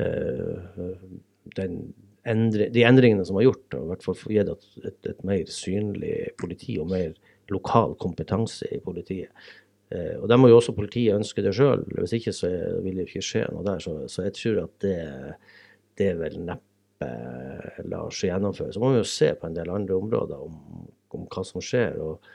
uh, 0.00 0.88
endre, 2.24 2.70
de 2.72 2.86
endringene 2.88 3.28
som 3.28 3.36
har 3.40 3.50
gjort, 3.50 3.66
har 3.76 3.84
i 3.84 3.92
hvert 3.92 4.08
fall 4.08 4.36
gitt 4.38 4.52
et, 4.54 4.66
et, 4.80 4.98
et 5.12 5.24
mer 5.28 5.52
synlig 5.52 6.16
politi 6.40 6.78
og 6.80 6.88
mer 6.92 7.12
lokal 7.52 7.96
kompetanse 8.00 8.68
i 8.72 8.80
politiet. 8.84 9.32
Eh, 9.92 10.14
og 10.20 10.28
da 10.30 10.38
må 10.40 10.48
jo 10.50 10.58
også 10.60 10.76
politiet 10.76 11.16
ønske 11.16 11.44
det 11.44 11.54
sjøl. 11.56 11.84
Hvis 11.98 12.16
ikke 12.18 12.34
så 12.36 12.50
vil 12.84 13.00
det 13.00 13.08
ikke 13.08 13.24
skje 13.24 13.46
noe 13.52 13.66
der. 13.66 13.82
Så, 13.84 13.96
så 14.12 14.28
jeg 14.28 14.36
tror 14.38 14.62
at 14.64 14.78
det, 14.84 15.00
det 16.00 16.14
vil 16.20 16.40
neppe 16.46 17.10
lar 17.90 18.12
seg 18.14 18.30
gjennomføre. 18.30 18.72
Så 18.72 18.80
må 18.80 18.94
vi 18.94 19.02
jo 19.02 19.08
se 19.08 19.34
på 19.36 19.48
en 19.48 19.56
del 19.56 19.72
andre 19.72 19.98
områder 19.98 20.40
om, 20.40 20.86
om 21.14 21.26
hva 21.28 21.44
som 21.46 21.62
skjer. 21.64 21.98
og, 22.00 22.30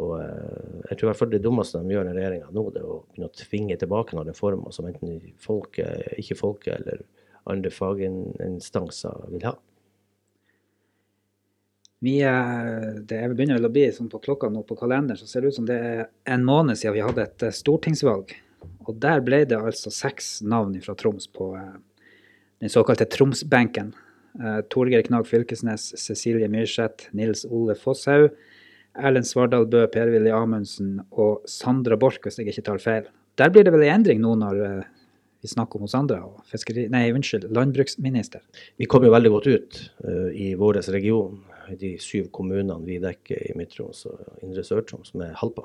og 0.00 0.14
eh, 0.18 0.80
jeg 0.88 0.96
tror 0.96 1.06
i 1.06 1.10
hvert 1.10 1.20
fall 1.20 1.34
det 1.34 1.42
dummeste 1.44 1.82
de 1.82 1.94
gjør 1.94 2.10
i 2.10 2.14
regjeringa 2.16 2.50
nå, 2.54 2.64
det 2.74 2.80
er 2.82 2.88
å 2.90 3.02
begynne 3.04 3.28
å 3.30 3.36
tvinge 3.38 3.76
tilbake 3.78 4.16
noen 4.16 4.30
reformer 4.32 4.74
som 4.74 4.88
enten 4.88 5.20
folket, 5.42 6.16
ikke 6.18 6.38
folket 6.38 6.80
eller 6.80 7.04
andre 7.50 7.70
faginstanser 7.74 9.28
vil 9.34 9.46
ha. 9.50 9.54
Vi, 12.04 12.18
det 13.08 13.20
begynner 13.32 13.56
vel 13.56 13.68
å 13.68 13.72
bli 13.72 13.84
sånn 13.94 14.10
på 14.12 14.20
klokka 14.24 14.50
nå 14.52 14.64
på 14.68 14.76
kalenderen, 14.76 15.16
så 15.16 15.28
ser 15.28 15.44
det 15.44 15.52
ut 15.52 15.58
som 15.58 15.68
det 15.68 15.76
er 15.78 16.02
en 16.34 16.42
måned 16.44 16.76
siden 16.76 16.96
vi 16.98 17.04
hadde 17.04 17.24
et 17.24 17.44
eh, 17.46 17.54
stortingsvalg. 17.54 18.34
Og 18.84 18.96
der 19.00 19.22
ble 19.24 19.44
det 19.48 19.56
altså 19.56 19.92
seks 19.94 20.40
navn 20.44 20.74
fra 20.84 20.96
Troms 21.00 21.30
på 21.32 21.52
eh, 21.56 21.78
den 22.60 22.72
såkalte 22.72 23.06
Tromsbenken. 23.08 23.94
Eh, 24.36 24.58
Torgeir 24.72 25.06
Knag 25.06 25.30
Fylkesnes, 25.30 25.94
Cecilie 26.00 26.50
Myrseth, 26.52 27.08
Nils 27.16 27.46
Ole 27.48 27.78
Fosshaug, 27.78 28.34
Erlend 29.00 29.30
Svardal 29.30 29.64
Bø, 29.70 29.86
Per-Willy 29.94 30.34
Amundsen 30.34 30.98
og 31.10 31.48
Sandra 31.48 31.96
Borch, 31.96 32.20
hvis 32.26 32.36
jeg 32.42 32.52
ikke 32.52 32.66
tar 32.68 32.84
feil. 32.84 33.08
Der 33.40 33.54
blir 33.54 33.64
det 33.64 33.72
vel 33.72 33.86
en 33.86 33.96
endring 33.96 34.20
nå 34.22 34.36
når 34.42 34.60
vi 35.44 35.50
snakker 35.50 35.80
om 35.80 35.88
hos 35.88 35.96
og 35.96 36.44
fiskeri, 36.48 36.86
nei, 36.92 37.08
unnskyld, 37.16 37.48
landbruksminister. 37.52 38.44
Vi 38.80 38.86
kom 38.88 39.04
jo 39.04 39.10
veldig 39.12 39.32
godt 39.34 39.48
ut 39.50 39.80
uh, 40.06 40.30
i 40.30 40.54
vår 40.56 40.78
region 40.94 41.40
de 41.80 41.94
syv 42.02 42.30
kommunene 42.34 42.76
vi 42.86 43.00
dekker 43.02 43.50
i 43.50 43.54
Midt-Troms 43.58 44.04
og 44.10 44.44
Indre 44.44 44.64
Sør-Troms, 44.66 45.14
med 45.18 45.34
halve, 45.40 45.64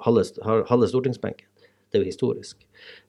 halve 0.69 0.89
stortingsbenken. 0.91 1.47
Det 1.89 1.97
er 1.97 2.03
jo 2.03 2.11
historisk. 2.11 2.59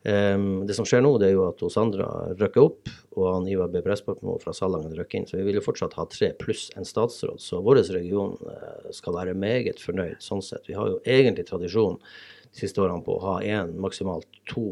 Um, 0.09 0.63
det 0.65 0.73
som 0.77 0.87
skjer 0.89 1.03
nå, 1.05 1.13
det 1.21 1.29
er 1.29 1.35
jo 1.35 1.45
at 1.51 1.61
Sandra 1.73 2.07
rykker 2.33 2.65
opp, 2.65 2.89
og 3.13 3.27
han 3.29 3.49
Ivar 3.53 3.69
B. 3.69 3.83
Pressborgmo 3.85 4.39
fra 4.41 4.55
Salangen 4.57 4.95
rykker 4.97 5.21
inn. 5.21 5.27
Så 5.29 5.37
vi 5.37 5.45
vil 5.45 5.59
jo 5.59 5.65
fortsatt 5.67 5.99
ha 6.01 6.07
tre 6.09 6.31
pluss 6.41 6.71
en 6.81 6.89
statsråd. 6.89 7.43
Så 7.45 7.61
vår 7.65 7.83
region 7.93 8.39
uh, 8.41 8.89
skal 8.97 9.19
være 9.19 9.37
meget 9.37 9.83
fornøyd 9.85 10.25
sånn 10.25 10.41
sett. 10.45 10.65
Vi 10.71 10.79
har 10.79 10.89
jo 10.89 11.03
egentlig 11.05 11.45
tradisjon 11.51 12.01
de 12.01 12.63
siste 12.63 12.81
årene 12.81 13.05
på 13.05 13.19
å 13.19 13.25
ha 13.27 13.37
én, 13.45 13.77
maksimalt 13.85 14.41
to 14.49 14.71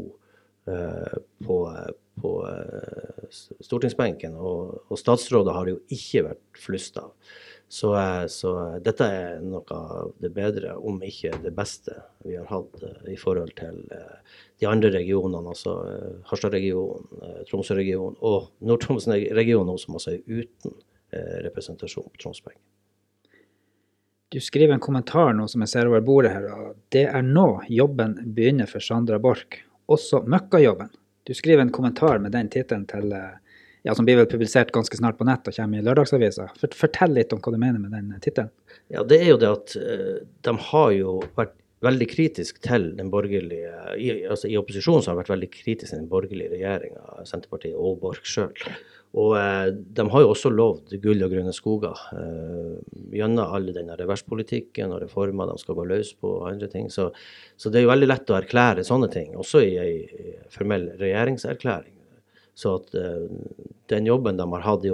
uh, 0.73 1.21
på, 1.45 1.59
på 2.25 2.35
uh, 2.49 3.29
stortingsbenken. 3.61 4.41
Og, 4.41 4.79
og 4.89 5.05
statsråder 5.05 5.53
har 5.53 5.69
det 5.69 5.77
jo 5.77 5.85
ikke 6.01 6.31
vært 6.31 6.65
flust 6.65 6.97
av. 7.05 7.13
Så, 7.69 7.97
eh, 7.97 8.27
så, 8.27 8.53
dette 8.81 9.05
er 9.05 9.43
noe 9.45 9.77
av 9.77 10.13
det 10.23 10.31
bedre, 10.33 10.73
om 10.81 11.03
ikke 11.05 11.35
det 11.43 11.53
beste, 11.57 11.99
vi 12.25 12.39
har 12.39 12.49
hatt 12.49 12.81
eh, 12.81 13.11
i 13.13 13.17
forhold 13.21 13.53
til 13.61 13.83
eh, 13.93 14.39
de 14.63 14.69
andre 14.71 14.91
regionene, 14.95 15.53
altså 15.53 15.75
Harstad-regionen, 16.31 17.05
Tromsø-regionen 17.51 18.17
og 18.25 18.49
Nord-Troms-regionen, 18.65 19.77
som 19.79 19.99
også 20.01 20.17
er 20.17 20.25
uten 20.41 20.81
representasjon 21.45 22.09
på 22.09 22.21
Tromsberg. 22.21 22.57
Du 24.29 24.41
skriver 24.45 24.75
en 24.75 24.83
kommentar 24.85 25.31
nå 25.33 25.47
som 25.49 25.63
jeg 25.65 25.71
ser 25.73 25.89
over 25.89 26.03
bordet 26.05 26.35
her. 26.35 26.75
Det 26.93 27.07
er 27.09 27.25
nå 27.25 27.63
jobben 27.73 28.17
begynner 28.37 28.69
for 28.69 28.85
Sandra 28.85 29.17
Borch, 29.23 29.61
også 29.89 30.21
møkkajobben. 30.29 30.91
Du 31.25 31.33
skriver 31.37 31.65
en 31.65 31.73
kommentar 31.73 32.21
med 32.21 32.35
den 32.37 32.51
tittelen 32.53 32.85
til 32.91 33.15
ja, 33.87 33.95
som 33.95 34.09
blir 34.09 34.19
vel 34.21 34.29
publisert 34.31 34.73
ganske 34.75 34.99
snart 34.99 35.19
på 35.19 35.27
nett 35.29 35.47
og 35.49 35.57
kommer 35.57 35.79
i 35.79 35.87
lørdagsavisa. 35.87 36.49
Fortell 36.77 37.15
litt 37.17 37.33
om 37.35 37.43
hva 37.45 37.55
du 37.55 37.61
mener 37.61 37.83
med 37.83 37.95
den 37.95 38.13
tittelen. 38.25 38.53
Ja, 38.93 39.05
det 39.05 39.21
er 39.23 39.33
jo 39.35 39.41
det 39.41 39.51
at 39.53 39.75
uh, 39.79 40.19
de 40.49 40.55
har 40.71 40.93
jo 40.97 41.19
vært 41.39 41.57
veldig 41.85 42.09
kritisk 42.11 42.59
til 42.65 42.89
den 42.99 43.11
borgerlige 43.13 43.71
i, 44.03 44.09
altså 44.27 44.49
I 44.51 44.57
opposisjonen 44.59 45.05
så 45.05 45.13
har 45.13 45.17
de 45.17 45.23
vært 45.23 45.35
veldig 45.37 45.51
kritisk 45.53 45.93
til 45.93 46.01
den 46.01 46.09
borgerlige 46.11 46.51
regjeringa, 46.57 47.25
Senterpartiet 47.29 47.77
og 47.79 48.01
Borch 48.03 48.27
sjøl. 48.27 48.51
Og 49.17 49.37
eh, 49.39 49.69
de 49.97 50.05
har 50.13 50.25
jo 50.25 50.33
også 50.35 50.51
lovd 50.53 50.97
gull 51.01 51.23
og 51.25 51.33
grønne 51.33 51.55
skoger 51.57 52.01
eh, 52.19 52.75
gjennom 53.17 53.55
all 53.57 53.71
denne 53.73 53.97
reverspolitikken 53.97 54.93
og 54.93 55.05
reformer 55.07 55.49
de 55.49 55.63
skal 55.63 55.79
gå 55.79 55.87
løs 55.89 56.11
på 56.19 56.33
og 56.41 56.49
andre 56.51 56.69
ting. 56.73 56.91
Så, 56.93 57.09
så, 57.57 57.71
det 57.71 57.81
er 57.81 57.87
jo 57.87 57.93
veldig 57.95 58.11
lett 58.11 58.35
å 58.35 58.37
erklære 58.41 58.85
sånne 58.87 59.09
ting, 59.15 59.33
også 59.39 59.63
i 59.65 59.79
ei 59.81 59.95
formell 60.53 60.91
regjeringserklæring. 61.01 61.95
Så 62.59 62.75
at 62.81 62.95
uh, 62.99 63.29
den 63.93 64.07
jobben 64.09 64.39
de 64.39 64.47
har 64.53 64.85
i 64.85 64.91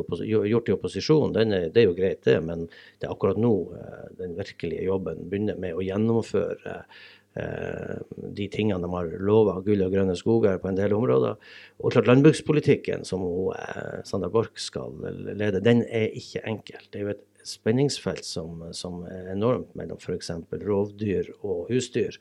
gjort 0.50 0.68
i 0.68 0.76
opposisjon, 0.76 1.36
er, 1.40 1.70
det 1.72 1.80
er 1.80 1.88
jo 1.88 1.96
greit, 1.96 2.22
det. 2.26 2.36
Men 2.44 2.66
det 3.00 3.08
er 3.08 3.14
akkurat 3.14 3.40
nå 3.40 3.54
uh, 3.72 4.06
den 4.20 4.36
virkelige 4.36 4.84
jobben 4.84 5.24
begynner 5.30 5.56
med 5.60 5.76
å 5.76 5.84
gjennomføre 5.84 6.74
uh, 6.84 7.94
de 8.36 8.48
tingene 8.52 8.84
de 8.84 8.90
har 8.92 9.08
lova, 9.24 9.56
gull 9.64 9.86
og 9.86 9.94
grønne 9.96 10.16
skoger 10.18 10.60
på 10.60 10.68
en 10.70 10.78
del 10.78 10.92
områder. 10.96 11.40
Og 11.80 11.94
klart 11.94 12.10
landbrukspolitikken 12.10 13.08
som 13.08 13.24
hun, 13.24 13.56
Sandra 14.04 14.28
Borch 14.34 14.60
skal 14.60 15.00
lede, 15.32 15.64
den 15.64 15.82
er 15.88 16.12
ikke 16.12 16.44
enkel. 16.44 16.84
Det 16.92 17.00
er 17.00 17.08
jo 17.08 17.14
et 17.16 17.24
spenningsfelt 17.44 18.24
som, 18.24 18.62
som 18.76 19.02
er 19.08 19.32
enormt 19.32 19.72
mellom 19.76 20.00
f.eks. 20.00 20.30
rovdyr 20.64 21.32
og 21.40 21.72
husdyr. 21.72 22.16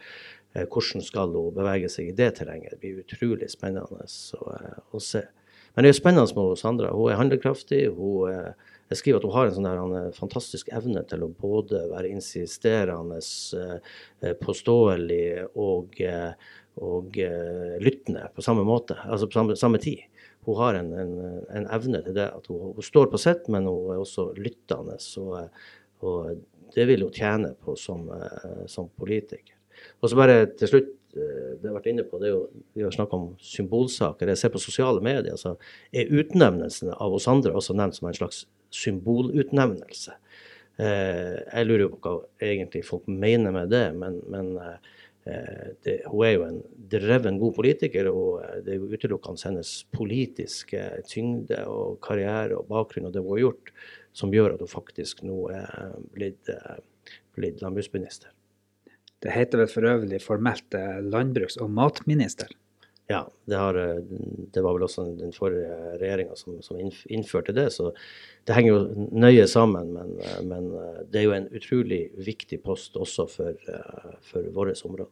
Eh, 0.53 0.67
hvordan 0.69 1.01
skal 1.01 1.33
hun 1.33 1.53
bevege 1.55 1.89
seg 1.89 2.11
i 2.11 2.17
det 2.17 2.35
terrenget? 2.37 2.75
Det 2.75 2.81
blir 2.81 3.01
utrolig 3.01 3.49
spennende 3.51 3.87
å, 3.89 4.53
eh, 4.53 4.77
å 4.93 5.01
se. 5.01 5.23
Men 5.73 5.83
det 5.83 5.89
er 5.89 5.97
spennende 5.97 6.35
med 6.37 6.57
Sandra. 6.57 6.91
Hun 6.93 7.11
er 7.11 7.17
handlekraftig. 7.17 7.87
Hun, 7.97 8.29
eh, 8.29 8.53
jeg 8.89 8.97
skriver 8.97 9.17
at 9.17 9.23
hun 9.23 9.31
har 9.31 9.47
en 9.47 9.53
sånn 9.53 9.63
der, 9.63 10.11
fantastisk 10.11 10.69
evne 10.69 11.07
til 11.07 11.23
å 11.23 11.33
både 11.33 11.89
være 11.89 12.11
insisterende, 12.13 13.17
påståelig 14.39 15.47
og, 15.55 15.97
og 16.77 17.15
lyttende 17.81 18.29
på 18.35 18.43
samme 18.43 18.61
måte, 18.61 18.93
altså 19.07 19.25
på 19.25 19.33
samme, 19.33 19.55
samme 19.55 19.79
tid. 19.79 20.03
Hun 20.45 20.55
har 20.57 20.75
en, 20.75 20.93
en, 20.93 21.45
en, 21.49 21.65
evne 21.65 22.03
til 22.03 22.13
det. 22.13 22.29
at 22.35 22.45
Hun, 22.45 22.75
hun 22.75 22.83
står 22.83 23.09
på 23.09 23.17
sitt, 23.17 23.47
men 23.47 23.65
hun 23.65 23.95
er 23.95 24.03
også 24.03 24.35
lyttende. 24.37 24.99
Og, 25.17 25.49
og 26.03 26.75
det 26.75 26.85
vil 26.85 27.01
hun 27.01 27.11
tjene 27.11 27.55
på 27.55 27.73
som, 27.75 28.11
som 28.67 28.89
politiker. 28.89 29.52
Og 30.01 30.09
så 30.09 30.19
bare 30.19 30.37
til 30.59 30.71
slutt, 30.71 30.89
eh, 31.15 31.53
det 31.59 31.69
har 31.69 31.77
vært 31.77 31.91
inne 31.91 32.05
på, 32.07 32.19
det 32.21 32.29
er 32.29 32.35
jo, 32.35 32.41
vi 32.75 32.85
har 32.85 32.95
snakka 32.95 33.19
om 33.19 33.29
symbolsaker. 33.41 34.31
Jeg 34.33 34.41
ser 34.41 34.53
på 34.53 34.61
sosiale 34.63 35.03
medier, 35.03 35.37
så 35.39 35.55
er 35.93 36.11
utnevnelsen 36.11 36.93
av 36.93 37.15
oss 37.15 37.29
andre 37.31 37.53
også 37.55 37.75
nevnt 37.77 37.99
som 37.99 38.09
en 38.09 38.17
slags 38.17 38.43
symbolutnevnelse. 38.73 40.17
Eh, 40.81 41.37
jeg 41.37 41.69
lurer 41.69 41.85
jo 41.85 41.93
på 41.93 42.01
hva 42.01 42.17
egentlig 42.41 42.83
folk 42.87 43.07
mener 43.07 43.53
med 43.53 43.69
det, 43.73 43.85
men, 43.97 44.19
men 44.33 44.51
eh, 44.57 45.73
det, 45.85 45.99
hun 46.09 46.25
er 46.25 46.33
jo 46.33 46.45
en 46.47 46.61
dreven 46.91 47.37
god 47.39 47.53
politiker, 47.55 48.09
og 48.09 48.63
det 48.65 48.73
er 48.73 48.81
jo 48.81 48.89
utelukkende 48.91 49.47
hennes 49.47 49.75
politiske 49.93 50.81
tyngde 51.09 51.61
og 51.69 51.99
karriere 52.03 52.57
og 52.57 52.67
bakgrunn 52.71 53.07
og 53.07 53.13
det 53.13 53.23
hun 53.23 53.35
har 53.35 53.45
gjort, 53.45 53.73
som 54.17 54.33
gjør 54.33 54.55
at 54.55 54.65
hun 54.65 54.73
faktisk 54.73 55.23
nå 55.25 55.45
er 55.53 55.93
blitt, 56.13 56.49
blitt 57.37 57.61
landbruksminister. 57.63 58.33
Det 59.23 59.31
heter 59.31 59.61
vel 59.61 59.71
for 59.71 59.87
øvrig 59.87 60.19
formelt 60.23 60.75
eh, 60.75 60.99
landbruks- 60.99 61.59
og 61.63 61.71
matminister? 61.71 62.51
Ja, 63.07 63.21
det, 63.47 63.55
har, 63.55 63.77
eh, 63.79 64.01
det, 64.51 64.61
var 64.63 64.75
vel 64.75 64.83
også 64.83 65.05
den 65.19 65.31
forrige 65.35 65.71
regjeringa 66.01 66.35
som, 66.39 66.59
som, 66.63 66.79
innførte 67.07 67.55
det. 67.55 67.69
Så 67.75 67.93
det 68.47 68.57
henger 68.57 68.73
jo 68.73 69.07
nøye 69.15 69.47
sammen. 69.47 69.93
Men, 69.95 70.15
eh, 70.19 70.39
men 70.47 70.69
det 71.11 71.21
er 71.21 71.27
jo 71.29 71.35
en 71.37 71.49
utrolig 71.55 72.05
viktig 72.19 72.59
post 72.63 72.99
også 72.99 73.27
for, 73.31 73.67
for 74.27 74.49
vårt 74.55 74.83
område. 74.83 75.11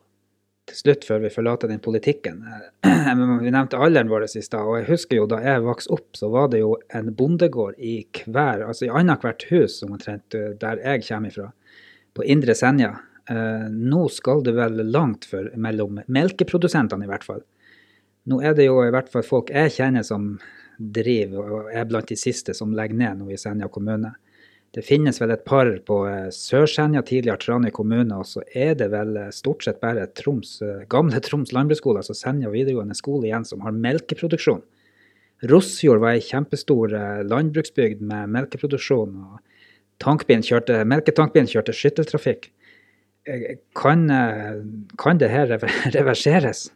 Til 0.69 0.77
slutt, 0.77 1.07
før 1.07 1.23
vi 1.23 1.31
forlater 1.33 1.71
den 1.71 1.79
politikken. 1.83 2.43
Vi 3.41 3.49
nevnte 3.49 3.79
alderen 3.81 4.11
vår 4.11 4.27
i 4.27 4.43
stad. 4.45 4.61
Og 4.61 4.75
jeg 4.77 4.85
husker 4.91 5.17
jo 5.17 5.23
da 5.27 5.39
jeg 5.41 5.63
vokste 5.65 5.95
opp, 5.95 6.11
så 6.15 6.29
var 6.31 6.51
det 6.51 6.61
jo 6.61 6.75
en 6.95 7.09
bondegård 7.17 7.79
i 7.81 7.95
hver, 8.27 8.61
altså 8.67 8.85
i 8.85 8.91
annethvert 8.93 9.47
hus 9.49 9.79
omtrent 9.87 10.37
der 10.61 10.83
jeg 10.83 11.03
kommer 11.07 11.33
ifra. 11.33 11.47
På 12.13 12.27
Indre 12.29 12.53
Senja. 12.55 12.93
Eh, 13.29 13.67
nå 13.69 14.07
skal 14.09 14.43
det 14.43 14.55
vel 14.57 14.81
langt 14.89 15.27
for 15.29 15.51
mellom 15.59 16.01
melkeprodusentene, 16.07 17.05
i 17.05 17.11
hvert 17.11 17.27
fall. 17.27 17.43
Nå 18.29 18.41
er 18.45 18.55
det 18.57 18.67
jo 18.67 18.81
i 18.85 18.91
hvert 18.93 19.09
fall 19.11 19.25
folk 19.25 19.51
jeg 19.53 19.73
kjenner 19.77 20.05
som 20.05 20.33
driver, 20.77 21.53
og 21.53 21.71
er 21.73 21.87
blant 21.89 22.09
de 22.09 22.17
siste 22.17 22.55
som 22.57 22.73
legger 22.77 22.97
ned 22.97 23.21
nå 23.21 23.29
i 23.33 23.39
Senja 23.39 23.69
kommune. 23.69 24.15
Det 24.71 24.85
finnes 24.87 25.17
vel 25.19 25.33
et 25.35 25.43
par 25.45 25.69
på 25.85 25.97
eh, 26.07 26.29
Sør-Senja, 26.33 27.03
tidligere 27.05 27.41
Trane 27.41 27.73
kommune, 27.75 28.17
og 28.17 28.25
så 28.29 28.43
er 28.55 28.73
det 28.79 28.89
vel 28.93 29.17
eh, 29.19 29.33
stort 29.35 29.67
sett 29.67 29.81
bare 29.83 30.07
Troms, 30.17 30.57
gamle 30.89 31.21
Troms 31.21 31.53
landbruksskole, 31.53 32.01
altså 32.01 32.17
Senja 32.17 32.49
videregående 32.53 32.97
skole 32.97 33.29
igjen, 33.29 33.45
som 33.45 33.61
har 33.65 33.75
melkeproduksjon. 33.75 34.63
Rossjord 35.49 36.03
var 36.03 36.13
ei 36.13 36.21
kjempestor 36.21 36.93
landbruksbygd 37.25 38.03
med 38.05 38.29
melkeproduksjon. 38.29 39.15
og 39.25 39.39
melketankbilen 40.01 40.43
kjørte, 40.45 40.81
Melketankbilen 40.85 41.49
kjørte 41.49 41.73
skytteltrafikk. 41.73 42.51
Kan, 43.77 44.07
kan 44.97 45.19
det 45.21 45.29
her 45.29 45.51
reverseres? 45.97 46.69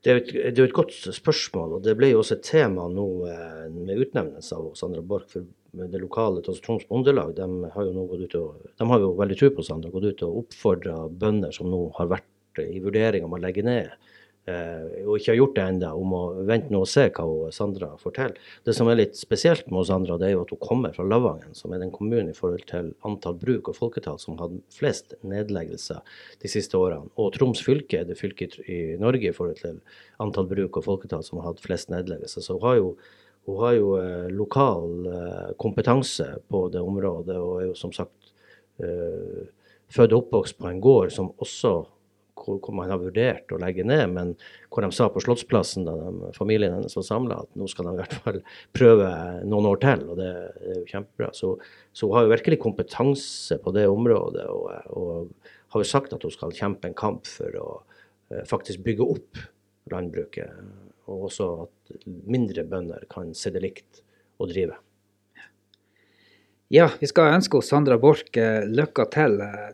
Det 0.00 0.12
er, 0.12 0.20
et, 0.20 0.28
det 0.32 0.60
er, 0.62 0.68
et, 0.68 0.72
godt 0.72 0.94
spørsmål, 1.12 1.74
og 1.76 1.82
det 1.84 1.92
ble 1.98 2.08
jo 2.12 2.22
også 2.22 2.38
et 2.38 2.46
tema 2.46 2.86
nå 2.88 3.06
eh, 3.28 3.66
med 3.74 3.98
utnevnelse 4.00 4.56
av 4.56 4.70
Sandra 4.78 5.02
Borch. 5.04 5.26
for 5.34 5.44
Det 5.90 6.00
lokale 6.00 6.40
Troms 6.46 6.86
Bondelag 6.88 7.34
de 7.36 7.48
har 7.74 7.84
jo 7.84 7.92
nå 7.94 8.06
gått 8.08 8.22
ut 8.24 8.38
og, 8.40 8.62
de 8.78 8.86
har 8.88 9.02
jo 9.02 9.10
veldig 9.18 9.36
tro 9.42 9.50
på 9.58 9.66
Sandra, 9.66 9.92
gått 9.92 10.08
ut 10.08 10.24
og 10.24 10.38
oppfordra 10.44 10.96
bønder 11.10 11.52
som 11.52 11.68
nå 11.68 11.82
har 11.98 12.08
vært 12.14 12.62
i 12.64 12.80
vurdering 12.82 13.26
om 13.26 13.36
å 13.36 13.42
legge 13.42 13.66
ned 13.66 13.90
Eh, 13.90 14.09
og 14.48 15.18
ikke 15.18 15.30
har 15.30 15.36
gjort 15.36 15.52
det 15.54 15.64
ennå, 15.68 15.90
om 16.00 16.12
å 16.16 16.20
vente 16.48 16.72
nå 16.72 16.80
og 16.82 16.88
se 16.88 17.04
hva 17.12 17.50
Sandra 17.54 17.90
forteller. 18.00 18.38
Det 18.66 18.72
som 18.74 18.88
er 18.90 18.98
litt 18.98 19.18
spesielt 19.18 19.68
med 19.70 19.86
Sandra, 19.86 20.16
det 20.18 20.30
er 20.30 20.32
jo 20.34 20.44
at 20.46 20.54
hun 20.54 20.60
kommer 20.64 20.94
fra 20.96 21.04
Lavangen, 21.06 21.52
som 21.54 21.74
er 21.74 21.82
den 21.82 21.92
kommunen 21.94 22.32
i 22.32 22.36
forhold 22.36 22.64
til 22.70 22.92
antall 23.06 23.36
bruk 23.38 23.70
og 23.70 23.76
folketall 23.76 24.18
som 24.18 24.38
har 24.40 24.54
flest 24.74 25.14
nedleggelser 25.22 26.00
de 26.42 26.50
siste 26.50 26.78
årene. 26.78 27.12
Og 27.20 27.30
Troms 27.36 27.62
fylke 27.62 28.00
er 28.00 28.08
det 28.08 28.18
fylket 28.18 28.58
i 28.66 28.96
Norge 29.00 29.30
i 29.30 29.36
forhold 29.36 29.60
til 29.60 29.78
antall 30.22 30.48
bruk 30.50 30.80
og 30.80 30.88
folketall 30.88 31.24
som 31.26 31.40
har 31.40 31.52
hatt 31.52 31.62
flest 31.64 31.92
nedleggelser. 31.92 32.44
Så 32.44 32.56
hun 32.56 32.66
har 32.66 32.80
jo, 32.80 32.90
hun 33.48 33.62
har 33.62 33.76
jo 33.76 33.94
eh, 34.00 34.28
lokal 34.34 35.08
eh, 35.12 35.54
kompetanse 35.60 36.32
på 36.50 36.66
det 36.72 36.82
området, 36.82 37.38
og 37.38 37.60
er 37.60 37.70
jo 37.70 37.78
som 37.78 37.94
sagt 37.94 38.34
eh, 38.82 39.46
født 39.90 40.14
og 40.14 40.24
oppvokst 40.24 40.58
på 40.58 40.70
en 40.70 40.82
gård 40.82 41.14
som 41.14 41.32
også 41.38 41.74
hvor, 42.40 42.74
man 42.76 42.90
har 42.92 43.00
vurdert 43.02 43.52
å 43.52 43.58
legge 43.60 43.84
ned, 43.86 44.04
men 44.14 44.32
hvor 44.70 44.84
de 44.84 44.90
sa 44.94 45.08
på 45.12 45.22
Slottsplassen 45.24 45.86
da 45.88 45.94
de, 45.98 46.32
familien 46.36 46.74
hennes 46.76 46.96
var 46.96 47.06
samla, 47.06 47.38
at 47.44 47.60
nå 47.60 47.68
skal 47.70 47.88
de 47.88 47.94
i 47.94 48.00
hvert 48.00 48.16
fall 48.24 48.40
prøve 48.76 49.12
noen 49.44 49.70
år 49.70 49.80
til. 49.84 50.04
Og 50.10 50.20
det, 50.20 50.32
det 50.56 50.74
er 50.74 50.80
jo 50.80 50.90
kjempebra. 50.90 51.30
Så, 51.36 51.54
så, 51.92 52.08
hun 52.08 52.16
har 52.18 52.26
jo 52.26 52.34
virkelig 52.34 52.60
kompetanse 52.64 53.60
på 53.62 53.74
det 53.76 53.86
området, 53.90 54.48
og, 54.50 54.92
og, 54.96 55.56
har 55.70 55.84
jo 55.84 55.86
sagt 55.86 56.14
at 56.16 56.24
hun 56.26 56.34
skal 56.34 56.54
kjempe 56.56 56.88
en 56.90 56.98
kamp 56.98 57.28
for 57.30 57.54
å 57.60 57.66
uh, 57.78 58.44
faktisk 58.50 58.82
bygge 58.82 59.06
opp 59.06 59.42
landbruket, 59.90 60.70
og 61.10 61.28
også 61.28 61.50
at 61.64 62.06
mindre 62.30 62.64
bønder 62.66 63.06
kan 63.10 63.30
se 63.38 63.52
det 63.54 63.62
likt 63.62 64.02
å 64.40 64.48
drive. 64.50 64.78
Ja, 66.70 66.86
vi 67.00 67.08
skal 67.10 67.32
ønske 67.34 67.58
Sandra 67.66 67.96
Borch 67.98 68.28
eh, 68.38 68.62
lykke 68.70 69.08
til 69.10 69.40
eh, 69.42 69.72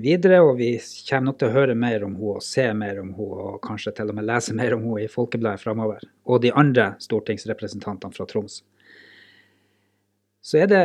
videre, 0.00 0.40
og 0.44 0.56
vi 0.60 0.74
kommer 1.08 1.30
nok 1.30 1.38
til 1.40 1.50
å 1.50 1.56
høre 1.56 1.76
mer 1.78 2.06
om 2.06 2.14
henne 2.16 2.38
og 2.38 2.44
se 2.46 2.64
mer 2.76 3.00
om 3.02 3.12
henne, 3.12 3.42
og 3.44 3.60
kanskje 3.64 3.94
til 3.98 4.12
og 4.12 4.18
med 4.18 4.28
lese 4.28 4.56
mer 4.56 4.76
om 4.76 4.84
henne 4.86 5.04
i 5.04 5.12
Folkebladet 5.12 5.62
framover. 5.62 6.02
Og 6.26 6.42
de 6.44 6.52
andre 6.56 6.92
stortingsrepresentantene 7.02 8.16
fra 8.16 8.28
Troms. 8.30 8.62
Så 10.42 10.58
er 10.62 10.70
det 10.70 10.84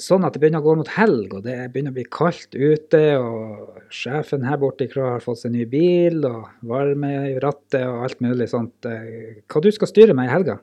sånn 0.00 0.26
at 0.28 0.34
det 0.36 0.42
begynner 0.42 0.60
å 0.60 0.66
gå 0.66 0.76
mot 0.82 0.92
helg, 0.92 1.32
og 1.38 1.46
det 1.46 1.56
begynner 1.72 1.94
å 1.94 1.96
bli 1.96 2.04
kaldt 2.12 2.54
ute, 2.54 3.02
og 3.16 3.90
sjefen 3.94 4.44
her 4.44 4.60
borte 4.60 4.84
i 4.84 4.90
Krå 4.92 5.06
har 5.08 5.24
fått 5.24 5.40
seg 5.42 5.54
ny 5.54 5.64
bil, 5.70 6.20
og 6.28 6.50
varme 6.68 7.12
i 7.32 7.36
rattet 7.42 7.82
og 7.88 8.04
alt 8.06 8.20
mulig 8.24 8.50
sånt. 8.52 8.76
Eh, 8.88 9.40
hva 9.48 9.62
du 9.64 9.70
skal 9.72 9.90
styre 9.90 10.16
med 10.16 10.28
i 10.28 10.34
helga? 10.34 10.58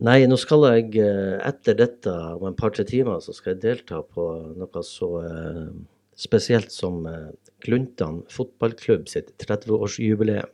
Nei, 0.00 0.22
nå 0.28 0.36
skal 0.40 0.64
jeg 0.68 1.00
eh, 1.02 1.38
etter 1.48 1.76
dette 1.76 2.12
om 2.36 2.46
en 2.48 2.56
par-tre 2.56 2.86
timer 2.88 3.18
så 3.24 3.34
skal 3.36 3.54
jeg 3.54 3.64
delta 3.64 3.98
på 4.04 4.28
noe 4.56 4.84
så 4.86 5.08
eh, 5.24 5.66
spesielt 6.20 6.72
som 6.74 7.04
eh, 7.08 7.30
Kluntan 7.60 8.22
fotballklubb 8.32 9.08
sitt 9.12 9.34
30-årsjubileum. 9.42 10.48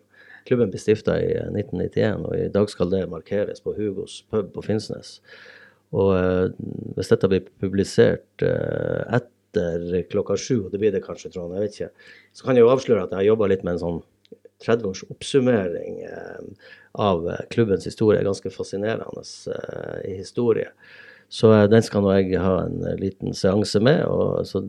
Klubben 0.46 0.72
ble 0.72 0.80
stifta 0.82 1.14
i 1.22 1.28
1991, 1.34 2.24
og 2.26 2.32
i 2.38 2.48
dag 2.54 2.70
skal 2.70 2.90
det 2.90 3.04
markeres 3.10 3.62
på 3.62 3.74
Hugos 3.76 4.20
pub 4.30 4.48
på 4.54 4.64
Finnsnes. 4.66 5.20
Og 5.94 6.10
hvis 6.96 7.10
dette 7.12 7.30
blir 7.30 7.46
publisert 7.62 8.42
etter 8.42 9.96
klokka 10.10 10.34
sju, 10.38 10.64
og 10.64 10.74
det 10.74 10.82
blir 10.82 10.94
det 10.94 11.04
kanskje, 11.06 11.30
Trond, 11.34 11.54
jeg 11.54 11.62
vet 11.62 11.78
ikke, 11.78 12.10
så 12.34 12.46
kan 12.46 12.58
jeg 12.58 12.66
jo 12.66 12.72
avsløre 12.74 13.06
at 13.06 13.14
jeg 13.14 13.22
har 13.22 13.28
jobba 13.30 13.50
litt 13.50 13.62
med 13.66 13.76
en 13.76 13.82
sånn 13.84 14.02
30 14.66 14.90
års 14.90 15.04
oppsummering 15.10 16.02
av 16.96 17.28
eh, 17.30 17.40
klubbens 17.50 17.84
historie. 17.84 18.24
Ganske 18.24 18.50
fascinerende 18.50 19.24
eh, 19.52 20.16
historie. 20.16 20.70
Så 21.28 21.52
eh, 21.52 21.66
den 21.70 21.84
skal 21.84 22.04
nå 22.04 22.14
jeg 22.16 22.40
ha 22.40 22.62
en 22.64 22.80
liten 23.00 23.36
seanse 23.36 23.82
med. 23.84 24.04
og 24.06 24.46
så 24.48 24.64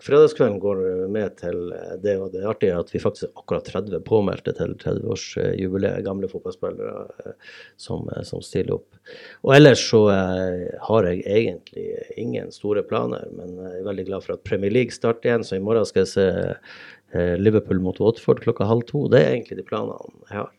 Fredagskvelden 0.00 0.58
går 0.62 0.78
med 1.12 1.34
til 1.40 1.58
det, 2.00 2.14
og 2.16 2.30
det 2.32 2.40
er 2.40 2.50
artig 2.50 2.70
at 2.72 2.92
vi 2.94 3.00
faktisk 3.02 3.26
er 3.26 3.42
akkurat 3.42 3.66
30 3.68 4.00
påmeldte 4.06 4.54
til 4.56 4.72
30-årsjubileet. 4.80 6.04
Gamle 6.06 6.30
fotballspillere 6.30 7.34
som, 7.80 8.08
som, 8.24 8.40
stiller 8.44 8.78
opp. 8.78 8.96
Og 9.44 9.52
ellers 9.58 9.82
så 9.90 10.06
har 10.08 11.10
jeg 11.10 11.24
egentlig 11.26 11.84
ingen 12.20 12.48
store 12.54 12.84
planer, 12.86 13.28
men 13.36 13.58
jeg 13.60 13.82
er 13.82 13.90
veldig 13.90 14.06
glad 14.08 14.24
for 14.24 14.38
at 14.38 14.46
Premier 14.48 14.72
League 14.72 14.96
starter 14.96 15.28
igjen. 15.28 15.44
Så 15.44 15.58
i 15.58 15.64
morgen 15.64 15.88
skal 15.88 16.06
jeg 16.06 16.14
se 16.14 17.36
Liverpool 17.40 17.82
mot 17.84 18.00
Watford 18.00 18.40
klokka 18.44 18.68
halv 18.70 18.88
to. 18.88 19.04
Det 19.12 19.20
er 19.20 19.34
egentlig 19.34 19.60
de 19.60 19.68
planene 19.68 20.00
jeg 20.30 20.38
har. 20.38 20.54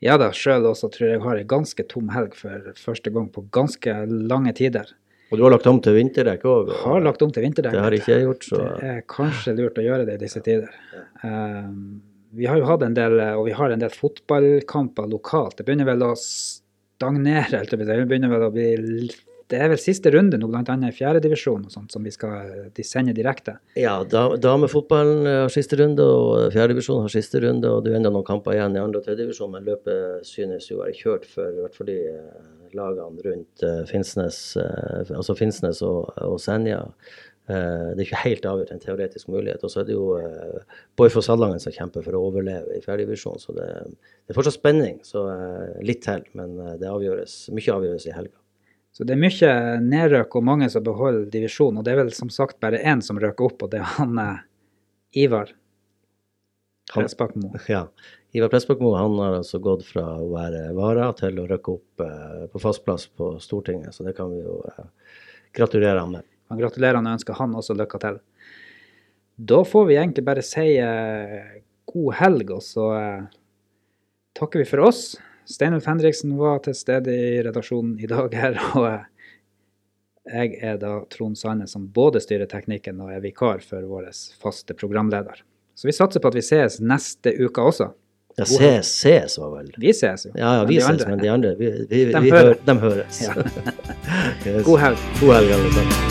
Ja 0.00 0.14
da, 0.16 0.30
sjøl 0.32 0.64
også 0.64 0.88
tror 0.94 1.10
jeg 1.10 1.20
har 1.20 1.36
ei 1.36 1.44
ganske 1.44 1.84
tom 1.90 2.08
helg 2.14 2.32
for 2.38 2.70
første 2.80 3.12
gang 3.12 3.26
på 3.34 3.44
ganske 3.52 3.96
lange 4.08 4.54
tider. 4.56 4.88
Og 5.30 5.38
du 5.38 5.44
har 5.46 5.54
lagt 5.54 5.66
om 5.70 5.78
til 5.82 5.94
vinterdekk 5.94 6.44
òg? 6.50 6.70
Har 6.82 7.02
lagt 7.06 7.22
om 7.22 7.30
til 7.30 7.44
vinterdekk. 7.46 7.74
Det 7.76 7.82
har 7.84 7.96
ikke 7.96 8.12
jeg 8.12 8.26
gjort, 8.26 8.46
så 8.48 8.62
Det 8.80 8.88
er 8.90 9.02
kanskje 9.14 9.54
lurt 9.58 9.78
å 9.78 9.84
gjøre 9.84 10.06
det 10.08 10.16
i 10.18 10.22
disse 10.24 10.42
tider. 10.42 10.72
Um, 11.22 12.00
vi 12.34 12.48
har 12.50 12.58
jo 12.58 12.66
hatt 12.66 12.82
en 12.86 12.96
del, 12.98 13.18
og 13.38 13.44
vi 13.46 13.54
har 13.54 13.70
en 13.70 13.82
del 13.82 13.94
fotballkamper 13.94 15.06
lokalt. 15.10 15.56
Det 15.58 15.66
begynner 15.66 15.86
vel 15.86 16.02
å 16.06 16.12
stagnere, 16.18 17.62
det 17.70 17.78
begynner 17.80 18.32
vel 18.32 18.46
å 18.48 18.52
bli 18.54 18.68
det 19.50 19.58
er 19.58 19.70
vel 19.72 19.80
siste 19.82 20.12
runde 20.14 20.38
nå, 20.38 20.48
bl.a. 20.50 20.74
i 20.86 20.94
fjerdedivisjon 20.94 21.66
som 21.72 22.04
vi 22.06 22.12
skal 22.14 22.70
de 22.76 22.84
sende 22.86 23.14
direkte? 23.16 23.56
Ja, 23.78 23.96
damefotballen 24.06 25.26
har 25.26 25.52
siste 25.52 25.78
runde, 25.80 26.04
og 26.06 26.52
fjerdedivisjon 26.54 27.02
har 27.04 27.12
siste 27.12 27.42
runde. 27.42 27.70
Og 27.70 27.82
det 27.84 27.92
er 27.92 27.98
enda 27.98 28.12
noen 28.14 28.26
kamper 28.26 28.54
igjen 28.56 28.78
i 28.78 28.82
andre 28.82 29.00
og 29.00 29.08
tredjedivisjon, 29.08 29.50
men 29.56 29.66
løpet 29.66 30.28
synes 30.28 30.70
jo 30.70 30.78
å 30.78 30.84
være 30.84 30.98
kjørt 30.98 31.26
for 31.30 31.50
i 31.50 31.64
hvert 31.64 31.78
fall 31.78 31.90
de 31.90 31.98
eh, 32.12 32.44
lagene 32.78 33.24
rundt 33.26 33.64
uh, 33.66 33.80
Finnsnes, 33.90 34.38
altså 35.10 35.34
Finnsnes 35.34 35.82
og, 35.82 36.12
og 36.22 36.38
Senja. 36.42 36.84
Det 37.50 37.96
er 37.96 38.02
ikke 38.04 38.20
helt 38.20 38.44
avgjort 38.46 38.68
en 38.70 38.82
teoretisk 38.84 39.26
mulighet. 39.32 39.64
Og 39.66 39.72
så 39.72 39.80
er 39.80 39.88
det 39.88 39.96
jo 39.96 40.12
Boyfoss 40.94 41.26
Salangen 41.26 41.58
som 41.58 41.74
kjemper 41.74 42.04
for 42.06 42.14
å 42.14 42.20
overleve 42.28 42.76
i 42.76 42.84
fjerdedivisjon. 42.84 43.42
Så 43.42 43.56
det, 43.56 43.66
det, 43.90 44.30
er 44.30 44.38
fortsatt 44.38 44.54
spenning. 44.60 45.00
Så 45.02 45.24
litt 45.82 46.04
til, 46.06 46.22
men 46.38 46.54
det 46.78 46.86
avgjøres, 46.86 47.40
mye 47.56 47.74
avgjøres 47.74 48.06
i 48.06 48.14
helga. 48.14 48.39
Så 48.92 49.06
det 49.06 49.14
er 49.14 49.22
mye 49.22 49.50
nedrøk 49.84 50.34
og 50.36 50.46
mange 50.46 50.66
som 50.72 50.84
beholder 50.84 51.28
divisjonen. 51.30 51.80
Og 51.80 51.86
det 51.86 51.94
er 51.94 52.00
vel 52.02 52.12
som 52.14 52.30
sagt 52.32 52.58
bare 52.62 52.80
én 52.82 53.02
som 53.04 53.20
røker 53.22 53.46
opp, 53.46 53.62
og 53.62 53.72
det 53.72 53.82
er 53.82 53.92
han 53.96 54.18
eh, 54.18 54.40
Ivar 55.22 55.52
Pressbakmo. 56.90 57.52
Ja. 57.70 57.84
Ivar 58.34 58.50
Pressbakmo 58.50 58.96
han 58.98 59.14
har 59.22 59.38
altså 59.38 59.60
gått 59.62 59.86
fra 59.86 60.04
å 60.18 60.26
være 60.32 60.64
vara 60.74 61.06
til 61.18 61.38
å 61.38 61.46
røkke 61.50 61.76
opp 61.76 62.04
eh, 62.06 62.42
på 62.50 62.62
fast 62.62 62.82
plass 62.86 63.06
på 63.06 63.36
Stortinget, 63.42 63.94
så 63.94 64.06
det 64.06 64.16
kan 64.18 64.34
vi 64.34 64.42
jo 64.42 64.58
eh, 64.72 64.90
gratulere 65.54 66.02
han 66.02 66.18
med. 66.18 66.26
Han 66.50 66.58
gratulerer 66.58 66.98
han 66.98 67.06
og 67.06 67.14
ønsker 67.14 67.38
han 67.38 67.54
også 67.54 67.78
lykke 67.78 68.02
til. 68.02 68.18
Da 69.38 69.62
får 69.64 69.86
vi 69.86 70.00
egentlig 70.00 70.26
bare 70.26 70.42
si 70.44 70.66
god 71.88 72.16
helg, 72.18 72.50
og 72.52 72.64
så 72.66 72.88
takker 74.36 74.60
vi 74.60 74.66
for 74.68 74.82
oss. 74.90 75.04
Steinulf 75.48 75.86
Henriksen 75.86 76.36
var 76.38 76.60
til 76.64 76.76
stede 76.78 77.14
i 77.14 77.38
redaksjonen 77.46 77.96
i 78.00 78.08
dag 78.10 78.34
her. 78.36 78.58
og 78.78 78.90
jeg 80.30 80.58
er 80.62 80.76
da 80.80 80.98
Trond 81.10 81.38
Sanne 81.38 81.66
som 81.70 81.88
både 81.94 82.22
styrer 82.22 82.50
teknikken 82.50 83.00
og 83.02 83.14
er 83.14 83.22
vikar 83.24 83.64
for 83.64 83.86
vår 83.88 84.10
faste 84.42 84.76
programleder. 84.76 85.42
Så 85.74 85.88
vi 85.88 85.96
satser 85.96 86.20
på 86.20 86.28
at 86.28 86.36
vi 86.36 86.44
ses 86.44 86.78
neste 86.84 87.32
uke 87.40 87.64
også. 87.72 87.90
Ja, 88.38 88.46
ses, 88.46 88.90
ses 89.00 89.38
var 89.40 89.50
vel 89.56 89.72
Vi 89.82 89.92
ses 89.96 90.28
jo. 90.28 90.30
Ja, 90.36 90.60
ja 90.60 90.68
vi 90.68 90.78
ses, 90.80 91.02
men 91.08 91.18
de 91.18 91.32
andre 91.32 91.56
vi, 91.58 91.72
vi, 91.90 92.04
de, 92.12 92.22
hører. 92.30 92.30
Hører, 92.30 92.62
de 92.66 92.78
høres. 92.84 93.24
Ja. 93.26 93.34
God 94.68 94.78
helg. 94.84 95.10
God 95.20 95.34
helg, 95.34 95.52
alle 95.58 95.74
sammen. 95.74 96.09